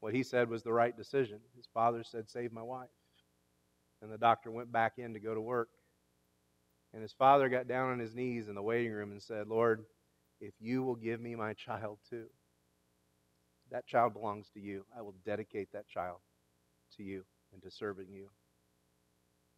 what 0.00 0.14
he 0.14 0.22
said 0.22 0.48
was 0.48 0.62
the 0.62 0.72
right 0.72 0.96
decision. 0.96 1.40
His 1.56 1.66
father 1.72 2.04
said, 2.04 2.28
Save 2.28 2.52
my 2.52 2.62
wife. 2.62 2.88
And 4.02 4.12
the 4.12 4.18
doctor 4.18 4.50
went 4.50 4.70
back 4.70 4.94
in 4.98 5.14
to 5.14 5.20
go 5.20 5.34
to 5.34 5.40
work. 5.40 5.68
And 6.94 7.02
his 7.02 7.12
father 7.12 7.48
got 7.48 7.66
down 7.66 7.90
on 7.90 7.98
his 7.98 8.14
knees 8.14 8.46
in 8.48 8.54
the 8.54 8.62
waiting 8.62 8.92
room 8.92 9.10
and 9.10 9.20
said, 9.20 9.48
Lord, 9.48 9.84
if 10.40 10.54
you 10.60 10.84
will 10.84 10.94
give 10.94 11.20
me 11.20 11.34
my 11.34 11.52
child 11.54 11.98
too, 12.08 12.26
that 13.72 13.86
child 13.86 14.12
belongs 14.12 14.48
to 14.54 14.60
you. 14.60 14.86
I 14.96 15.02
will 15.02 15.14
dedicate 15.26 15.72
that 15.72 15.88
child 15.88 16.18
to 16.96 17.02
you 17.02 17.24
and 17.52 17.60
to 17.62 17.70
serving 17.70 18.12
you. 18.12 18.28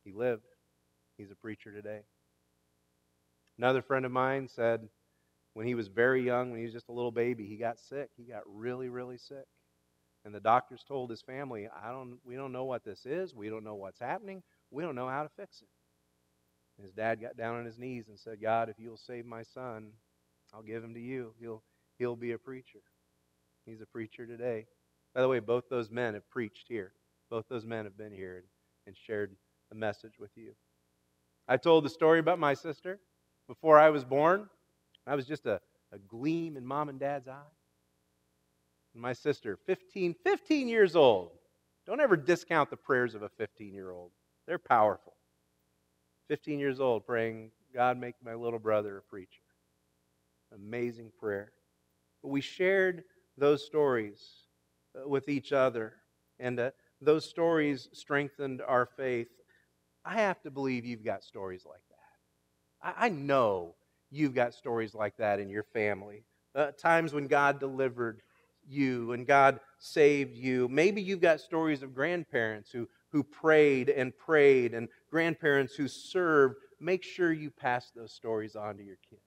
He 0.02 0.12
lived. 0.12 0.47
He's 1.19 1.31
a 1.31 1.37
preacher 1.37 1.71
today. 1.73 2.00
Another 3.59 3.83
friend 3.83 4.07
of 4.07 4.12
mine 4.12 4.49
said 4.49 4.88
when 5.52 5.66
he 5.66 5.75
was 5.75 5.88
very 5.88 6.23
young, 6.23 6.50
when 6.50 6.59
he 6.59 6.64
was 6.64 6.73
just 6.73 6.88
a 6.88 6.93
little 6.93 7.11
baby, 7.11 7.45
he 7.47 7.57
got 7.57 7.78
sick. 7.78 8.09
He 8.16 8.25
got 8.25 8.43
really, 8.47 8.88
really 8.88 9.19
sick. 9.19 9.47
And 10.25 10.35
the 10.35 10.40
doctors 10.40 10.85
told 10.87 11.11
his 11.11 11.23
family, 11.23 11.69
I 11.69 11.90
don't, 11.90 12.19
we 12.25 12.35
don't 12.35 12.52
know 12.52 12.64
what 12.64 12.85
this 12.85 13.05
is. 13.05 13.35
We 13.35 13.50
don't 13.50 13.64
know 13.64 13.75
what's 13.75 14.00
happening. 14.00 14.43
We 14.71 14.83
don't 14.83 14.95
know 14.95 15.09
how 15.09 15.23
to 15.23 15.31
fix 15.37 15.61
it. 15.61 15.69
His 16.83 16.92
dad 16.92 17.21
got 17.21 17.37
down 17.37 17.56
on 17.56 17.64
his 17.64 17.78
knees 17.78 18.09
and 18.09 18.18
said, 18.18 18.40
God, 18.40 18.68
if 18.68 18.76
you'll 18.78 18.97
save 18.97 19.25
my 19.25 19.42
son, 19.42 19.92
I'll 20.52 20.62
give 20.62 20.85
him 20.85 20.95
to 20.95 21.00
you. 21.00 21.33
He'll, 21.40 21.62
he'll 21.99 22.16
be 22.16 22.33
a 22.33 22.38
preacher. 22.38 22.80
He's 23.64 23.80
a 23.80 23.87
preacher 23.87 24.26
today. 24.26 24.66
By 25.14 25.23
the 25.23 25.28
way, 25.28 25.40
both 25.40 25.68
those 25.71 25.90
men 25.90 26.14
have 26.14 26.28
preached 26.30 26.66
here. 26.68 26.92
Both 27.30 27.47
those 27.49 27.64
men 27.64 27.85
have 27.85 27.97
been 27.97 28.12
here 28.12 28.37
and, 28.37 28.47
and 28.87 28.97
shared 28.97 29.35
the 29.71 29.75
message 29.75 30.18
with 30.21 30.30
you. 30.37 30.52
I 31.49 31.56
told 31.56 31.85
the 31.85 31.90
story 31.90 32.18
about 32.18 32.38
my 32.38 32.54
sister 32.54 33.00
before 33.49 33.78
I 33.78 33.90
was 33.90 34.04
born. 34.04 34.49
I 35.06 35.14
was 35.14 35.26
just 35.26 35.47
a, 35.47 35.61
a 35.92 35.99
gleam 35.99 36.56
in 36.56 36.66
mom 36.66 36.88
and 36.88 37.00
dad's 37.00 37.28
eye. 37.28 37.52
And 38.92 39.02
my 39.02 39.12
sister, 39.12 39.59
15, 39.66 40.14
15 40.23 40.68
years 40.68 40.95
old. 40.97 41.30
Don't 41.87 42.00
ever 42.00 42.16
discount 42.16 42.71
the 42.71 42.76
prayers 42.76 43.14
of 43.14 43.23
a 43.23 43.28
15 43.28 43.73
year 43.73 43.90
old, 43.90 44.11
they're 44.47 44.59
powerful. 44.59 45.16
15 46.28 46.59
years 46.59 46.80
old, 46.80 47.06
praying, 47.06 47.50
God, 47.75 47.99
make 47.99 48.14
my 48.25 48.35
little 48.35 48.59
brother 48.59 48.99
a 48.99 49.02
preacher. 49.02 49.42
Amazing 50.54 51.12
prayer. 51.18 51.52
But 52.23 52.28
we 52.30 52.40
shared 52.40 53.04
those 53.37 53.64
stories 53.64 54.25
uh, 54.97 55.09
with 55.09 55.28
each 55.28 55.52
other, 55.52 55.95
and 56.38 56.59
uh, 56.59 56.71
those 57.00 57.25
stories 57.25 57.88
strengthened 57.92 58.62
our 58.66 58.87
faith. 58.87 59.28
I 60.04 60.14
have 60.14 60.40
to 60.42 60.50
believe 60.50 60.85
you've 60.85 61.04
got 61.04 61.25
stories 61.25 61.64
like 61.66 61.83
that. 61.90 62.97
I, 62.99 63.06
I 63.06 63.09
know 63.09 63.75
you've 64.11 64.35
got 64.35 64.54
stories 64.54 64.95
like 64.95 65.16
that 65.18 65.40
in 65.40 65.49
your 65.49 65.64
family. 65.64 66.25
Uh, 66.54 66.71
times 66.73 67.12
when 67.12 67.26
God 67.26 67.61
delivered 67.61 68.23
you 68.68 69.12
and 69.12 69.26
God 69.26 69.61
saved 69.78 70.37
you. 70.37 70.68
Maybe 70.68 71.02
you've 71.02 71.21
got 71.21 71.40
stories 71.40 71.83
of 71.83 71.95
grandparents 71.95 72.71
who, 72.71 72.88
who 73.13 73.23
prayed 73.23 73.89
and 73.89 74.17
prayed 74.17 74.75
and 74.75 74.89
grandparents 75.11 75.75
who 75.75 75.89
served. 75.89 76.57
Make 76.81 77.03
sure 77.03 77.33
you 77.33 77.51
pass 77.51 77.91
those 77.95 78.13
stories 78.13 78.57
on 78.57 78.77
to 78.77 78.83
your 78.83 78.99
kids. 79.09 79.23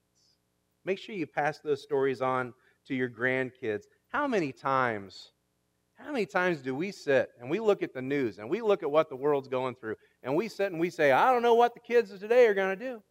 Make 0.86 1.00
sure 1.00 1.15
you 1.15 1.27
pass 1.27 1.59
those 1.59 1.81
stories 1.81 2.21
on 2.21 2.53
to 2.88 2.95
your 2.95 3.09
grandkids. 3.09 3.83
How 4.09 4.27
many 4.27 4.51
times, 4.51 5.31
how 5.95 6.12
many 6.12 6.25
times 6.25 6.62
do 6.62 6.74
we 6.74 6.91
sit 6.91 7.29
and 7.39 7.50
we 7.50 7.59
look 7.59 7.83
at 7.83 7.93
the 7.93 8.01
news 8.01 8.39
and 8.39 8.50
we 8.50 8.62
look 8.62 8.83
at 8.83 8.91
what 8.91 9.09
the 9.09 9.15
world's 9.15 9.48
going 9.48 9.75
through 9.75 9.95
and 10.24 10.36
we 10.36 10.48
sit 10.48 10.71
and 10.71 10.79
we 10.79 10.89
say, 10.89 11.12
I 11.12 11.31
don't 11.31 11.41
know 11.41 11.55
what 11.55 11.74
the 11.74 11.79
kids 11.79 12.12
of 12.12 12.19
today 12.19 12.48
are 12.48 12.53
going 12.53 12.77
to 12.77 12.86
do. 12.86 13.01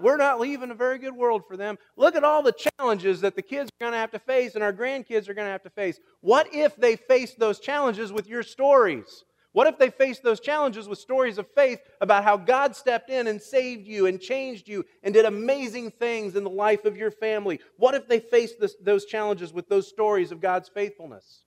We're 0.00 0.16
not 0.16 0.40
leaving 0.40 0.72
a 0.72 0.74
very 0.74 0.98
good 0.98 1.14
world 1.14 1.42
for 1.46 1.56
them. 1.56 1.78
Look 1.96 2.16
at 2.16 2.24
all 2.24 2.42
the 2.42 2.52
challenges 2.52 3.20
that 3.20 3.36
the 3.36 3.42
kids 3.42 3.70
are 3.70 3.84
going 3.84 3.92
to 3.92 3.98
have 3.98 4.10
to 4.10 4.18
face 4.18 4.54
and 4.54 4.64
our 4.64 4.72
grandkids 4.72 5.28
are 5.28 5.34
going 5.34 5.46
to 5.46 5.52
have 5.52 5.62
to 5.62 5.70
face. 5.70 6.00
What 6.20 6.52
if 6.52 6.74
they 6.76 6.96
face 6.96 7.34
those 7.34 7.60
challenges 7.60 8.12
with 8.12 8.28
your 8.28 8.42
stories? 8.42 9.24
What 9.58 9.66
if 9.66 9.76
they 9.76 9.90
faced 9.90 10.22
those 10.22 10.38
challenges 10.38 10.88
with 10.88 11.00
stories 11.00 11.36
of 11.36 11.48
faith 11.48 11.80
about 12.00 12.22
how 12.22 12.36
God 12.36 12.76
stepped 12.76 13.10
in 13.10 13.26
and 13.26 13.42
saved 13.42 13.88
you 13.88 14.06
and 14.06 14.20
changed 14.20 14.68
you 14.68 14.84
and 15.02 15.12
did 15.12 15.24
amazing 15.24 15.90
things 15.90 16.36
in 16.36 16.44
the 16.44 16.48
life 16.48 16.84
of 16.84 16.96
your 16.96 17.10
family? 17.10 17.58
What 17.76 17.96
if 17.96 18.06
they 18.06 18.20
faced 18.20 18.60
this, 18.60 18.76
those 18.80 19.04
challenges 19.04 19.52
with 19.52 19.68
those 19.68 19.88
stories 19.88 20.30
of 20.30 20.40
God's 20.40 20.68
faithfulness? 20.68 21.42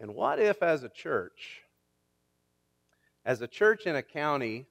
And 0.00 0.12
what 0.12 0.40
if, 0.40 0.60
as 0.60 0.82
a 0.82 0.88
church, 0.88 1.60
as 3.24 3.40
a 3.40 3.46
church 3.46 3.86
in 3.86 3.94
a 3.94 4.02
county 4.02 4.66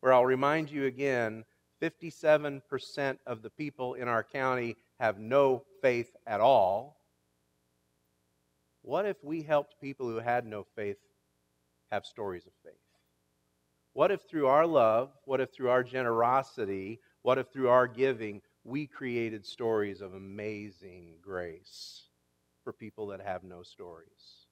where 0.00 0.12
I'll 0.12 0.26
remind 0.26 0.72
you 0.72 0.86
again 0.86 1.44
57% 1.80 3.18
of 3.28 3.42
the 3.42 3.50
people 3.50 3.94
in 3.94 4.08
our 4.08 4.24
county 4.24 4.74
have 4.98 5.20
no 5.20 5.62
faith 5.80 6.16
at 6.26 6.40
all, 6.40 7.01
what 8.82 9.06
if 9.06 9.16
we 9.22 9.42
helped 9.42 9.80
people 9.80 10.08
who 10.08 10.18
had 10.18 10.44
no 10.44 10.66
faith 10.76 10.98
have 11.90 12.04
stories 12.04 12.46
of 12.46 12.52
faith? 12.64 12.74
What 13.94 14.10
if 14.10 14.22
through 14.28 14.46
our 14.46 14.66
love, 14.66 15.10
what 15.24 15.40
if 15.40 15.52
through 15.52 15.70
our 15.70 15.84
generosity, 15.84 17.00
what 17.22 17.38
if 17.38 17.48
through 17.52 17.68
our 17.68 17.86
giving, 17.86 18.40
we 18.64 18.86
created 18.86 19.44
stories 19.44 20.00
of 20.00 20.14
amazing 20.14 21.16
grace 21.20 22.04
for 22.64 22.72
people 22.72 23.08
that 23.08 23.20
have 23.20 23.44
no 23.44 23.62
stories? 23.62 24.46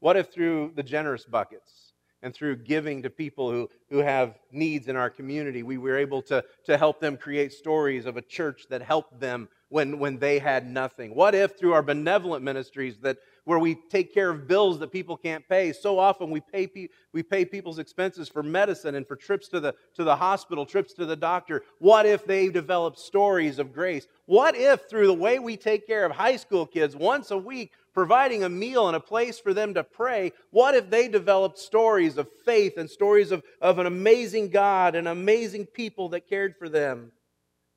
What 0.00 0.16
if 0.16 0.32
through 0.32 0.72
the 0.76 0.82
generous 0.82 1.24
buckets 1.24 1.94
and 2.22 2.34
through 2.34 2.56
giving 2.56 3.02
to 3.02 3.10
people 3.10 3.50
who, 3.50 3.68
who 3.90 3.98
have 3.98 4.38
needs 4.52 4.88
in 4.88 4.96
our 4.96 5.10
community, 5.10 5.62
we 5.62 5.78
were 5.78 5.96
able 5.96 6.22
to, 6.22 6.44
to 6.64 6.78
help 6.78 7.00
them 7.00 7.16
create 7.16 7.52
stories 7.52 8.06
of 8.06 8.16
a 8.16 8.22
church 8.22 8.66
that 8.70 8.82
helped 8.82 9.18
them 9.20 9.48
when, 9.68 9.98
when 9.98 10.18
they 10.18 10.38
had 10.38 10.66
nothing? 10.66 11.14
What 11.14 11.34
if 11.34 11.58
through 11.58 11.72
our 11.72 11.82
benevolent 11.82 12.44
ministries 12.44 12.98
that 13.02 13.18
where 13.46 13.60
we 13.60 13.76
take 13.76 14.12
care 14.12 14.28
of 14.28 14.48
bills 14.48 14.80
that 14.80 14.90
people 14.90 15.16
can't 15.16 15.48
pay. 15.48 15.72
So 15.72 16.00
often 16.00 16.30
we 16.30 16.40
pay, 16.40 16.66
pe- 16.66 16.88
we 17.12 17.22
pay 17.22 17.44
people's 17.44 17.78
expenses 17.78 18.28
for 18.28 18.42
medicine 18.42 18.96
and 18.96 19.06
for 19.06 19.14
trips 19.14 19.46
to 19.50 19.60
the, 19.60 19.72
to 19.94 20.02
the 20.02 20.16
hospital, 20.16 20.66
trips 20.66 20.92
to 20.94 21.06
the 21.06 21.14
doctor. 21.14 21.62
What 21.78 22.06
if 22.06 22.24
they 22.24 22.48
develop 22.48 22.96
stories 22.96 23.60
of 23.60 23.72
grace? 23.72 24.08
What 24.26 24.56
if 24.56 24.90
through 24.90 25.06
the 25.06 25.14
way 25.14 25.38
we 25.38 25.56
take 25.56 25.86
care 25.86 26.04
of 26.04 26.10
high 26.10 26.36
school 26.36 26.66
kids 26.66 26.96
once 26.96 27.30
a 27.30 27.38
week, 27.38 27.70
providing 27.94 28.42
a 28.42 28.48
meal 28.48 28.88
and 28.88 28.96
a 28.96 29.00
place 29.00 29.38
for 29.38 29.54
them 29.54 29.74
to 29.74 29.84
pray, 29.84 30.32
what 30.50 30.74
if 30.74 30.90
they 30.90 31.06
developed 31.06 31.56
stories 31.56 32.18
of 32.18 32.28
faith 32.44 32.76
and 32.76 32.90
stories 32.90 33.30
of, 33.30 33.44
of 33.60 33.78
an 33.78 33.86
amazing 33.86 34.48
God 34.48 34.96
and 34.96 35.06
amazing 35.06 35.66
people 35.66 36.08
that 36.08 36.28
cared 36.28 36.56
for 36.56 36.68
them? 36.68 37.12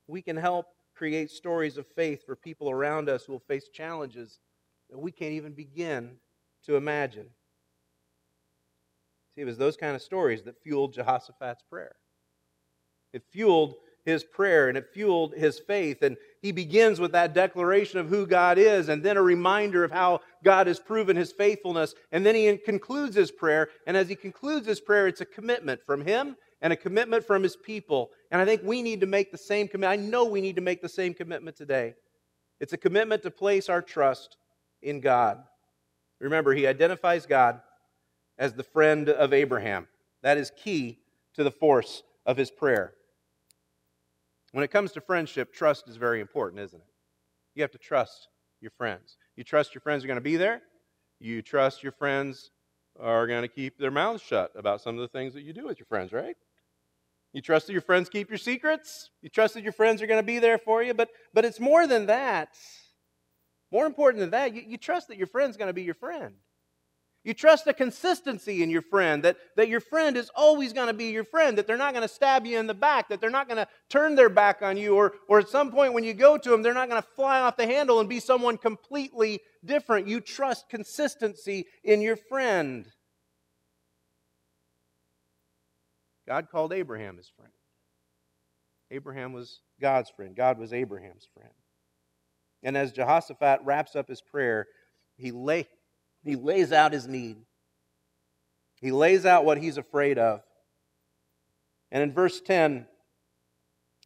We 0.08 0.20
can 0.20 0.36
help 0.36 0.66
create 0.96 1.30
stories 1.30 1.78
of 1.78 1.86
faith 1.86 2.26
for 2.26 2.34
people 2.34 2.68
around 2.70 3.08
us 3.08 3.24
who 3.24 3.32
will 3.32 3.38
face 3.38 3.68
challenges 3.72 4.40
that 4.90 4.98
we 4.98 5.12
can't 5.12 5.32
even 5.32 5.52
begin 5.52 6.16
to 6.66 6.76
imagine. 6.76 7.26
See, 9.34 9.42
it 9.42 9.46
was 9.46 9.58
those 9.58 9.76
kind 9.76 9.94
of 9.94 10.02
stories 10.02 10.42
that 10.44 10.62
fueled 10.62 10.94
Jehoshaphat's 10.94 11.62
prayer. 11.62 11.96
It 13.12 13.22
fueled 13.30 13.74
his 14.04 14.24
prayer 14.24 14.68
and 14.68 14.78
it 14.78 14.88
fueled 14.92 15.34
his 15.34 15.58
faith. 15.58 16.02
And 16.02 16.16
he 16.42 16.52
begins 16.52 17.00
with 17.00 17.12
that 17.12 17.34
declaration 17.34 17.98
of 17.98 18.08
who 18.08 18.26
God 18.26 18.58
is 18.58 18.88
and 18.88 19.02
then 19.02 19.16
a 19.16 19.22
reminder 19.22 19.84
of 19.84 19.90
how 19.90 20.20
God 20.42 20.66
has 20.66 20.78
proven 20.78 21.16
his 21.16 21.32
faithfulness. 21.32 21.94
And 22.12 22.24
then 22.24 22.34
he 22.34 22.56
concludes 22.56 23.14
his 23.14 23.30
prayer. 23.30 23.68
And 23.86 23.96
as 23.96 24.08
he 24.08 24.14
concludes 24.14 24.66
his 24.66 24.80
prayer, 24.80 25.06
it's 25.06 25.20
a 25.20 25.26
commitment 25.26 25.80
from 25.84 26.04
him 26.04 26.36
and 26.62 26.72
a 26.72 26.76
commitment 26.76 27.24
from 27.24 27.42
his 27.42 27.56
people. 27.56 28.10
And 28.30 28.40
I 28.40 28.44
think 28.44 28.62
we 28.64 28.82
need 28.82 29.00
to 29.00 29.06
make 29.06 29.30
the 29.30 29.38
same 29.38 29.68
commitment. 29.68 30.00
I 30.00 30.04
know 30.04 30.24
we 30.24 30.40
need 30.40 30.56
to 30.56 30.62
make 30.62 30.82
the 30.82 30.88
same 30.88 31.14
commitment 31.14 31.56
today. 31.56 31.94
It's 32.58 32.72
a 32.72 32.78
commitment 32.78 33.22
to 33.22 33.30
place 33.30 33.68
our 33.68 33.80
trust 33.80 34.36
in 34.82 35.00
God. 35.00 35.42
Remember, 36.20 36.52
he 36.52 36.66
identifies 36.66 37.26
God 37.26 37.60
as 38.38 38.54
the 38.54 38.62
friend 38.62 39.08
of 39.08 39.32
Abraham. 39.32 39.88
That 40.22 40.38
is 40.38 40.50
key 40.56 40.98
to 41.34 41.44
the 41.44 41.50
force 41.50 42.02
of 42.26 42.36
his 42.36 42.50
prayer. 42.50 42.94
When 44.52 44.64
it 44.64 44.70
comes 44.70 44.92
to 44.92 45.00
friendship, 45.00 45.52
trust 45.52 45.88
is 45.88 45.96
very 45.96 46.20
important, 46.20 46.62
isn't 46.62 46.80
it? 46.80 46.86
You 47.54 47.62
have 47.62 47.70
to 47.72 47.78
trust 47.78 48.28
your 48.60 48.70
friends. 48.72 49.16
You 49.36 49.44
trust 49.44 49.74
your 49.74 49.80
friends 49.80 50.04
are 50.04 50.08
going 50.08 50.16
to 50.16 50.22
be 50.22 50.36
there. 50.36 50.62
You 51.18 51.42
trust 51.42 51.82
your 51.82 51.92
friends 51.92 52.50
are 52.98 53.26
going 53.26 53.42
to 53.42 53.48
keep 53.48 53.78
their 53.78 53.90
mouths 53.90 54.22
shut 54.22 54.50
about 54.56 54.80
some 54.80 54.96
of 54.96 55.00
the 55.00 55.08
things 55.08 55.34
that 55.34 55.42
you 55.42 55.52
do 55.52 55.66
with 55.66 55.78
your 55.78 55.86
friends, 55.86 56.12
right? 56.12 56.36
You 57.32 57.40
trust 57.40 57.66
that 57.68 57.72
your 57.72 57.82
friends 57.82 58.08
keep 58.08 58.28
your 58.28 58.38
secrets. 58.38 59.10
You 59.22 59.28
trust 59.28 59.54
that 59.54 59.62
your 59.62 59.72
friends 59.72 60.02
are 60.02 60.06
going 60.06 60.18
to 60.18 60.26
be 60.26 60.40
there 60.40 60.58
for 60.58 60.82
you. 60.82 60.94
But, 60.94 61.10
but 61.32 61.44
it's 61.44 61.60
more 61.60 61.86
than 61.86 62.06
that. 62.06 62.56
More 63.72 63.86
important 63.86 64.20
than 64.20 64.30
that, 64.30 64.54
you, 64.54 64.62
you 64.66 64.76
trust 64.76 65.08
that 65.08 65.16
your 65.16 65.26
friend's 65.26 65.56
going 65.56 65.68
to 65.68 65.74
be 65.74 65.82
your 65.82 65.94
friend. 65.94 66.34
You 67.22 67.34
trust 67.34 67.66
the 67.66 67.74
consistency 67.74 68.62
in 68.62 68.70
your 68.70 68.80
friend, 68.80 69.22
that, 69.24 69.36
that 69.56 69.68
your 69.68 69.80
friend 69.80 70.16
is 70.16 70.30
always 70.34 70.72
going 70.72 70.86
to 70.86 70.94
be 70.94 71.10
your 71.10 71.24
friend, 71.24 71.58
that 71.58 71.66
they're 71.66 71.76
not 71.76 71.92
going 71.92 72.06
to 72.06 72.12
stab 72.12 72.46
you 72.46 72.58
in 72.58 72.66
the 72.66 72.72
back, 72.72 73.10
that 73.10 73.20
they're 73.20 73.28
not 73.28 73.46
going 73.46 73.58
to 73.58 73.68
turn 73.90 74.14
their 74.14 74.30
back 74.30 74.62
on 74.62 74.78
you, 74.78 74.94
or, 74.94 75.12
or 75.28 75.38
at 75.38 75.48
some 75.48 75.70
point 75.70 75.92
when 75.92 76.02
you 76.02 76.14
go 76.14 76.38
to 76.38 76.48
them, 76.48 76.62
they're 76.62 76.72
not 76.72 76.88
going 76.88 77.00
to 77.00 77.08
fly 77.14 77.40
off 77.40 77.58
the 77.58 77.66
handle 77.66 78.00
and 78.00 78.08
be 78.08 78.20
someone 78.20 78.56
completely 78.56 79.40
different. 79.62 80.08
You 80.08 80.20
trust 80.20 80.70
consistency 80.70 81.66
in 81.84 82.00
your 82.00 82.16
friend. 82.16 82.88
God 86.26 86.48
called 86.50 86.72
Abraham 86.72 87.18
his 87.18 87.28
friend. 87.28 87.52
Abraham 88.90 89.34
was 89.34 89.60
God's 89.78 90.08
friend, 90.08 90.34
God 90.34 90.58
was 90.58 90.72
Abraham's 90.72 91.28
friend. 91.34 91.52
And 92.62 92.76
as 92.76 92.92
Jehoshaphat 92.92 93.60
wraps 93.64 93.96
up 93.96 94.08
his 94.08 94.20
prayer, 94.20 94.66
he, 95.16 95.32
lay, 95.32 95.66
he 96.24 96.36
lays 96.36 96.72
out 96.72 96.92
his 96.92 97.06
need. 97.06 97.36
He 98.80 98.92
lays 98.92 99.26
out 99.26 99.44
what 99.44 99.58
he's 99.58 99.76
afraid 99.76 100.18
of. 100.18 100.42
And 101.90 102.02
in 102.02 102.12
verse 102.12 102.40
10, 102.40 102.86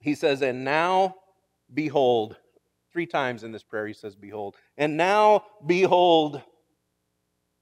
he 0.00 0.14
says, 0.14 0.42
And 0.42 0.64
now, 0.64 1.16
behold, 1.72 2.36
three 2.92 3.06
times 3.06 3.44
in 3.44 3.52
this 3.52 3.62
prayer 3.62 3.86
he 3.86 3.92
says, 3.92 4.14
Behold. 4.14 4.56
And 4.76 4.96
now, 4.96 5.44
behold, 5.64 6.42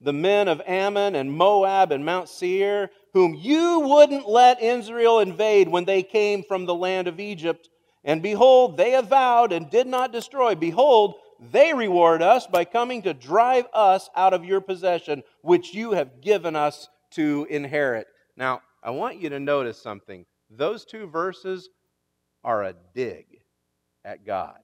the 0.01 0.13
men 0.13 0.49
of 0.49 0.61
Ammon 0.67 1.15
and 1.15 1.33
Moab 1.33 1.93
and 1.93 2.05
Mount 2.05 2.29
Seir, 2.29 2.91
whom 3.13 3.35
you 3.35 3.81
wouldn't 3.81 4.29
let 4.29 4.63
Israel 4.63 5.21
invade 5.21 5.69
when 5.69 5.85
they 5.85 6.03
came 6.03 6.43
from 6.43 6.67
the 6.67 6.75
land 6.75 7.09
of 7.09 7.21
Egypt. 7.21 7.69
And 8.05 8.23
behold, 8.23 8.77
they 8.77 8.95
avowed 8.95 9.53
and 9.53 9.71
did 9.71 9.87
not 9.87 10.13
destroy. 10.13 10.55
Behold, 10.55 11.15
they 11.39 11.73
reward 11.73 12.23
us 12.23 12.47
by 12.47 12.65
coming 12.65 13.03
to 13.03 13.15
drive 13.15 13.67
us 13.73 14.09
out 14.17 14.35
of 14.35 14.45
your 14.45 14.61
possession, 14.61 15.23
which 15.43 15.75
you 15.75 15.93
have 15.93 16.21
given 16.21 16.57
us 16.57 16.89
to 17.13 17.47
inherit. 17.51 18.07
Now, 18.37 18.63
I 18.83 18.91
want 18.91 19.21
you 19.21 19.29
to 19.31 19.41
notice 19.41 19.81
something. 19.81 20.27
Those 20.51 20.85
two 20.85 21.07
verses 21.07 21.69
are 22.45 22.65
a 22.65 22.75
dig 22.95 23.27
at 24.05 24.27
God. 24.27 24.59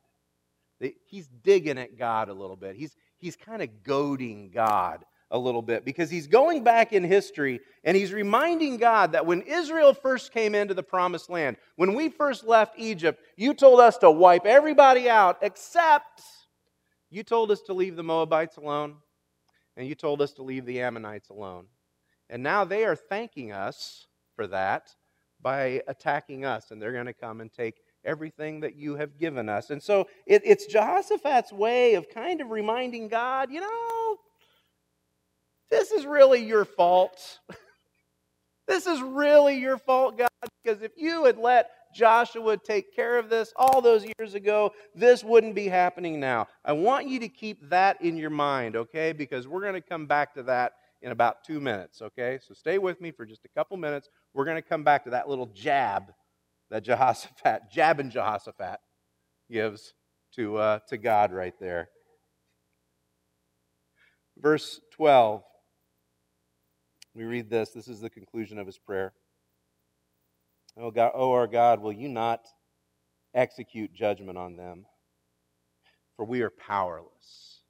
He's 1.07 1.29
digging 1.42 1.79
at 1.79 1.98
God 1.98 2.29
a 2.29 2.35
little 2.35 2.57
bit. 2.57 2.77
He's, 2.77 2.94
he's 3.16 3.37
kind 3.37 3.62
of 3.62 3.83
goading 3.83 4.51
God 4.53 5.05
a 5.31 5.38
little 5.38 5.62
bit 5.62 5.85
because 5.85 6.11
he's 6.11 6.27
going 6.27 6.64
back 6.64 6.93
in 6.93 7.05
history 7.05 7.61
and 7.85 7.97
he's 7.97 8.12
reminding 8.12 8.79
God 8.79 9.12
that 9.12 9.27
when 9.27 9.43
Israel 9.43 9.93
first 9.93 10.33
came 10.33 10.55
into 10.55 10.75
the 10.75 10.83
promised 10.83 11.29
land, 11.29 11.57
when 11.77 11.95
we 11.95 12.09
first 12.09 12.47
left 12.47 12.75
Egypt, 12.79 13.23
you 13.37 13.53
told 13.53 13.81
us 13.81 13.99
to 13.99 14.11
wipe 14.11 14.47
everybody 14.47 15.09
out 15.09 15.38
except 15.43 16.23
you 17.11 17.23
told 17.23 17.51
us 17.51 17.61
to 17.62 17.73
leave 17.75 17.97
the 17.97 18.03
Moabites 18.03 18.57
alone 18.57 18.97
and 19.77 19.87
you 19.87 19.95
told 19.95 20.23
us 20.23 20.33
to 20.35 20.43
leave 20.43 20.64
the 20.64 20.81
Ammonites 20.81 21.29
alone. 21.29 21.67
And 22.31 22.43
now 22.43 22.64
they 22.64 22.85
are 22.85 22.97
thanking 22.97 23.53
us 23.53 24.07
for 24.35 24.47
that 24.49 24.95
by 25.41 25.83
attacking 25.87 26.45
us 26.45 26.71
and 26.71 26.81
they're 26.81 26.93
going 26.93 27.07
to 27.07 27.12
come 27.12 27.41
and 27.41 27.53
take 27.53 27.81
everything 28.05 28.61
that 28.61 28.77
you 28.77 28.97
have 28.97 29.19
given 29.19 29.49
us. 29.49 29.71
And 29.71 29.83
so 29.83 30.09
it, 30.27 30.43
it's 30.45 30.67
Jehoshaphat's 30.67 31.53
way 31.53 31.95
of 31.95 32.09
kind 32.09 32.41
of 32.41 32.51
reminding 32.51 33.09
God, 33.09 33.51
you 33.51 33.61
know, 33.61 34.17
this 35.70 35.90
is 35.90 36.07
really 36.07 36.44
your 36.44 36.64
fault. 36.64 37.40
this 38.68 38.87
is 38.87 39.00
really 39.00 39.59
your 39.59 39.78
fault, 39.78 40.18
God, 40.18 40.28
because 40.62 40.83
if 40.83 40.92
you 40.96 41.24
had 41.24 41.38
let 41.38 41.70
Joshua 41.94 42.57
take 42.57 42.94
care 42.94 43.18
of 43.18 43.28
this 43.28 43.52
all 43.57 43.81
those 43.81 44.04
years 44.18 44.35
ago, 44.35 44.72
this 44.94 45.24
wouldn't 45.24 45.54
be 45.54 45.68
happening 45.68 46.20
now. 46.20 46.48
I 46.64 46.72
want 46.72 47.09
you 47.09 47.20
to 47.20 47.28
keep 47.28 47.68
that 47.70 48.00
in 48.02 48.16
your 48.16 48.31
mind, 48.31 48.76
okay? 48.76 49.12
Because 49.12 49.48
we're 49.48 49.62
going 49.62 49.74
to 49.74 49.81
come 49.81 50.07
back 50.07 50.35
to 50.35 50.42
that 50.44 50.72
in 51.00 51.12
about 51.12 51.44
two 51.44 51.61
minutes, 51.61 52.02
okay? 52.02 52.38
So 52.46 52.54
stay 52.54 52.78
with 52.78 53.00
me 53.00 53.11
for 53.11 53.24
just 53.24 53.44
a 53.44 53.48
couple 53.48 53.76
minutes. 53.76 54.09
We're 54.35 54.44
going 54.44 54.57
to 54.57 54.68
come 54.68 54.85
back 54.85 55.04
to 55.04 55.11
that 55.11 55.28
little 55.28 55.46
jab 55.46 56.12
that 56.70 56.85
Jehoshaphat, 56.85 57.70
jab 57.70 58.11
Jehoshaphat 58.11 58.81
gives 59.50 59.94
to, 60.35 60.57
uh, 60.57 60.78
to 60.88 60.98
God 60.98 61.33
right 61.33 61.54
there. 61.59 61.88
Verse 64.37 64.81
12 64.92 65.42
we 67.18 67.24
read 67.24 67.50
this. 67.50 67.70
This 67.70 67.88
is 67.88 68.00
the 68.00 68.09
conclusion 68.09 68.61
of 68.61 68.66
his 68.66 68.78
prayer. 68.78 69.12
Oh, 70.76 70.92
God, 70.92 71.11
oh 71.16 71.33
our 71.33 71.48
God, 71.48 71.83
will 71.83 71.92
you 71.92 72.09
not 72.09 72.46
execute 73.35 73.92
judgment 73.92 74.38
on 74.38 74.54
them? 74.54 74.87
For 76.14 76.24
we 76.24 76.42
are 76.42 76.50
powerless 76.50 77.62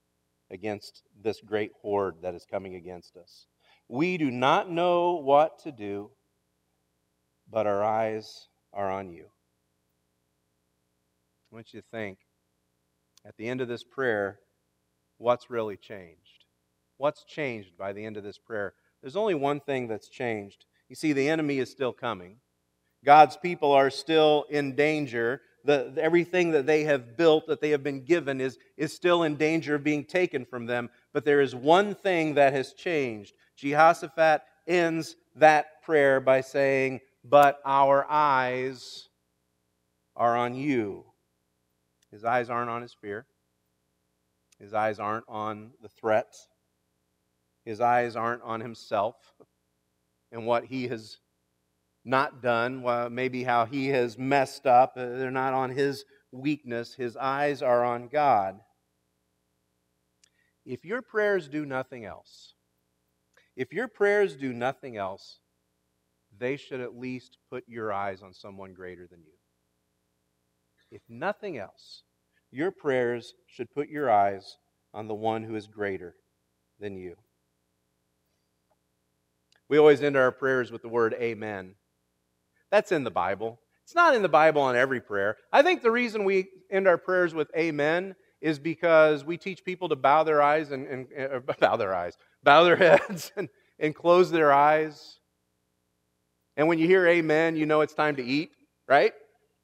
against 0.51 1.03
this 1.23 1.41
great 1.41 1.73
horde 1.81 2.17
that 2.21 2.35
is 2.35 2.45
coming 2.45 2.75
against 2.75 3.17
us. 3.17 3.47
We 3.89 4.19
do 4.19 4.31
not 4.31 4.71
know 4.71 5.15
what 5.15 5.61
to 5.61 5.73
do, 5.73 6.11
but 7.51 7.67
our 7.67 7.83
eyes 7.83 8.49
are 8.75 8.91
on 8.91 9.09
you. 9.09 9.25
I 11.51 11.55
want 11.55 11.73
you 11.73 11.81
to 11.81 11.87
think 11.91 12.19
at 13.25 13.39
the 13.39 13.49
end 13.49 13.63
of 13.63 13.69
this 13.69 13.83
prayer, 13.83 14.41
what's 15.17 15.49
really 15.49 15.79
changed? 15.79 16.45
What's 16.99 17.25
changed 17.25 17.79
by 17.79 17.95
the 17.95 18.05
end 18.05 18.19
of 18.19 18.25
this 18.25 18.37
prayer? 18.37 18.75
There's 19.03 19.17
only 19.17 19.35
one 19.35 19.61
thing 19.61 19.89
that's 19.89 20.09
changed. 20.09 20.67
You 20.89 20.97
see, 20.97 21.13
the 21.13 21.29
enemy 21.29 21.59
is 21.59 21.71
still 21.71 21.93
coming. 21.93 22.37
God's 23.05 23.37
people 23.37 23.73
are 23.73 23.91
still 23.91 24.47
in 24.51 24.75
danger. 24.75 25.43
The, 25.65 25.93
everything 25.99 26.51
that 26.53 26.67
they 26.67 26.85
have 26.85 27.17
built, 27.17 27.47
that 27.47 27.61
they 27.61 27.71
have 27.71 27.83
been 27.83 28.05
given, 28.05 28.41
is, 28.41 28.59
is 28.77 28.93
still 28.93 29.23
in 29.23 29.37
danger 29.37 29.75
of 29.75 29.85
being 29.85 30.05
taken 30.05 30.45
from 30.45 30.67
them. 30.67 30.91
But 31.13 31.25
there 31.25 31.41
is 31.41 31.55
one 31.55 31.95
thing 31.95 32.35
that 32.35 32.53
has 32.53 32.73
changed. 32.73 33.35
Jehoshaphat 33.57 34.43
ends 34.67 35.17
that 35.37 35.83
prayer 35.83 36.21
by 36.21 36.41
saying, 36.41 37.01
But 37.25 37.61
our 37.65 38.07
eyes 38.11 39.09
are 40.17 40.37
on 40.37 40.55
you. 40.55 41.05
His 42.11 42.25
eyes 42.25 42.51
aren't 42.51 42.71
on 42.71 42.83
his 42.83 42.95
fear, 42.95 43.27
his 44.59 44.75
eyes 44.75 44.99
aren't 44.99 45.27
on 45.29 45.73
the 45.83 45.89
threats, 45.89 46.49
his 47.69 47.83
eyes 47.83 48.17
aren't 48.17 48.43
on 48.45 48.61
himself 48.61 49.15
and 50.33 50.47
what 50.47 50.65
he 50.65 50.89
has 50.89 51.19
not 52.03 52.41
done, 52.41 52.81
well, 52.81 53.11
maybe 53.11 53.45
how 53.45 53.67
he 53.67 53.89
has 53.89 54.17
messed 54.17 54.67
up. 54.67 54.95
Uh, 54.97 55.05
they're 55.05 55.31
not 55.31 55.53
on 55.53 55.69
his 55.69 56.07
weakness. 56.33 56.95
His 56.95 57.15
eyes 57.15 57.61
are 57.61 57.85
on 57.85 58.09
God. 58.09 58.59
If 60.65 60.87
your 60.87 61.03
prayers 61.03 61.47
do 61.47 61.67
nothing 61.67 62.07
else, 62.07 62.55
if 63.55 63.71
your 63.71 63.87
prayers 63.87 64.35
do 64.35 64.55
nothing 64.55 64.97
else, 64.97 65.41
they 66.39 66.57
should 66.57 66.81
at 66.81 66.99
least 66.99 67.37
put 67.51 67.65
your 67.69 67.93
eyes 67.93 68.23
on 68.23 68.33
someone 68.33 68.73
greater 68.73 69.07
than 69.07 69.21
you. 69.21 69.37
If 70.91 71.03
nothing 71.07 71.59
else, 71.59 72.05
your 72.51 72.71
prayers 72.71 73.35
should 73.47 73.71
put 73.71 73.91
your 73.91 74.11
eyes 74.11 74.57
on 74.95 75.07
the 75.07 75.15
one 75.15 75.43
who 75.43 75.55
is 75.55 75.67
greater 75.67 76.15
than 76.81 76.97
you. 76.97 77.15
We 79.69 79.79
always 79.79 80.03
end 80.03 80.17
our 80.17 80.33
prayers 80.33 80.71
with 80.71 80.83
the 80.83 80.89
word 80.89 81.15
amen. 81.15 81.75
That's 82.71 82.93
in 82.93 83.05
the 83.05 83.11
Bible. 83.11 83.61
It's 83.85 83.95
not 83.95 84.15
in 84.15 84.23
the 84.23 84.29
Bible 84.29 84.63
on 84.63 84.77
every 84.77 85.01
prayer. 85.01 85.37
I 85.53 85.63
think 85.63 85.83
the 85.83 85.91
reason 85.91 86.25
we 86.25 86.49
end 86.71 86.87
our 86.87 86.99
prayers 86.99 87.35
with 87.35 87.51
amen 87.57 88.15
is 88.41 88.59
because 88.59 89.25
we 89.25 89.37
teach 89.37 89.65
people 89.65 89.89
to 89.89 89.97
bow 89.97 90.25
their 90.25 90.43
eyes 90.43 90.71
and, 90.71 90.87
and 90.87 91.07
uh, 91.19 91.41
bow 91.61 91.77
their 91.77 91.95
eyes, 91.95 92.17
bow 92.43 92.65
their 92.65 92.77
heads 92.99 93.33
and, 93.37 93.49
and 93.79 93.95
close 93.95 94.31
their 94.31 94.53
eyes. 94.53 95.19
And 96.57 96.69
when 96.69 96.79
you 96.79 96.87
hear 96.87 97.07
amen, 97.07 97.57
you 97.57 97.67
know 97.67 97.81
it's 97.81 97.95
time 97.95 98.17
to 98.17 98.25
eat, 98.25 98.51
right? 98.87 99.13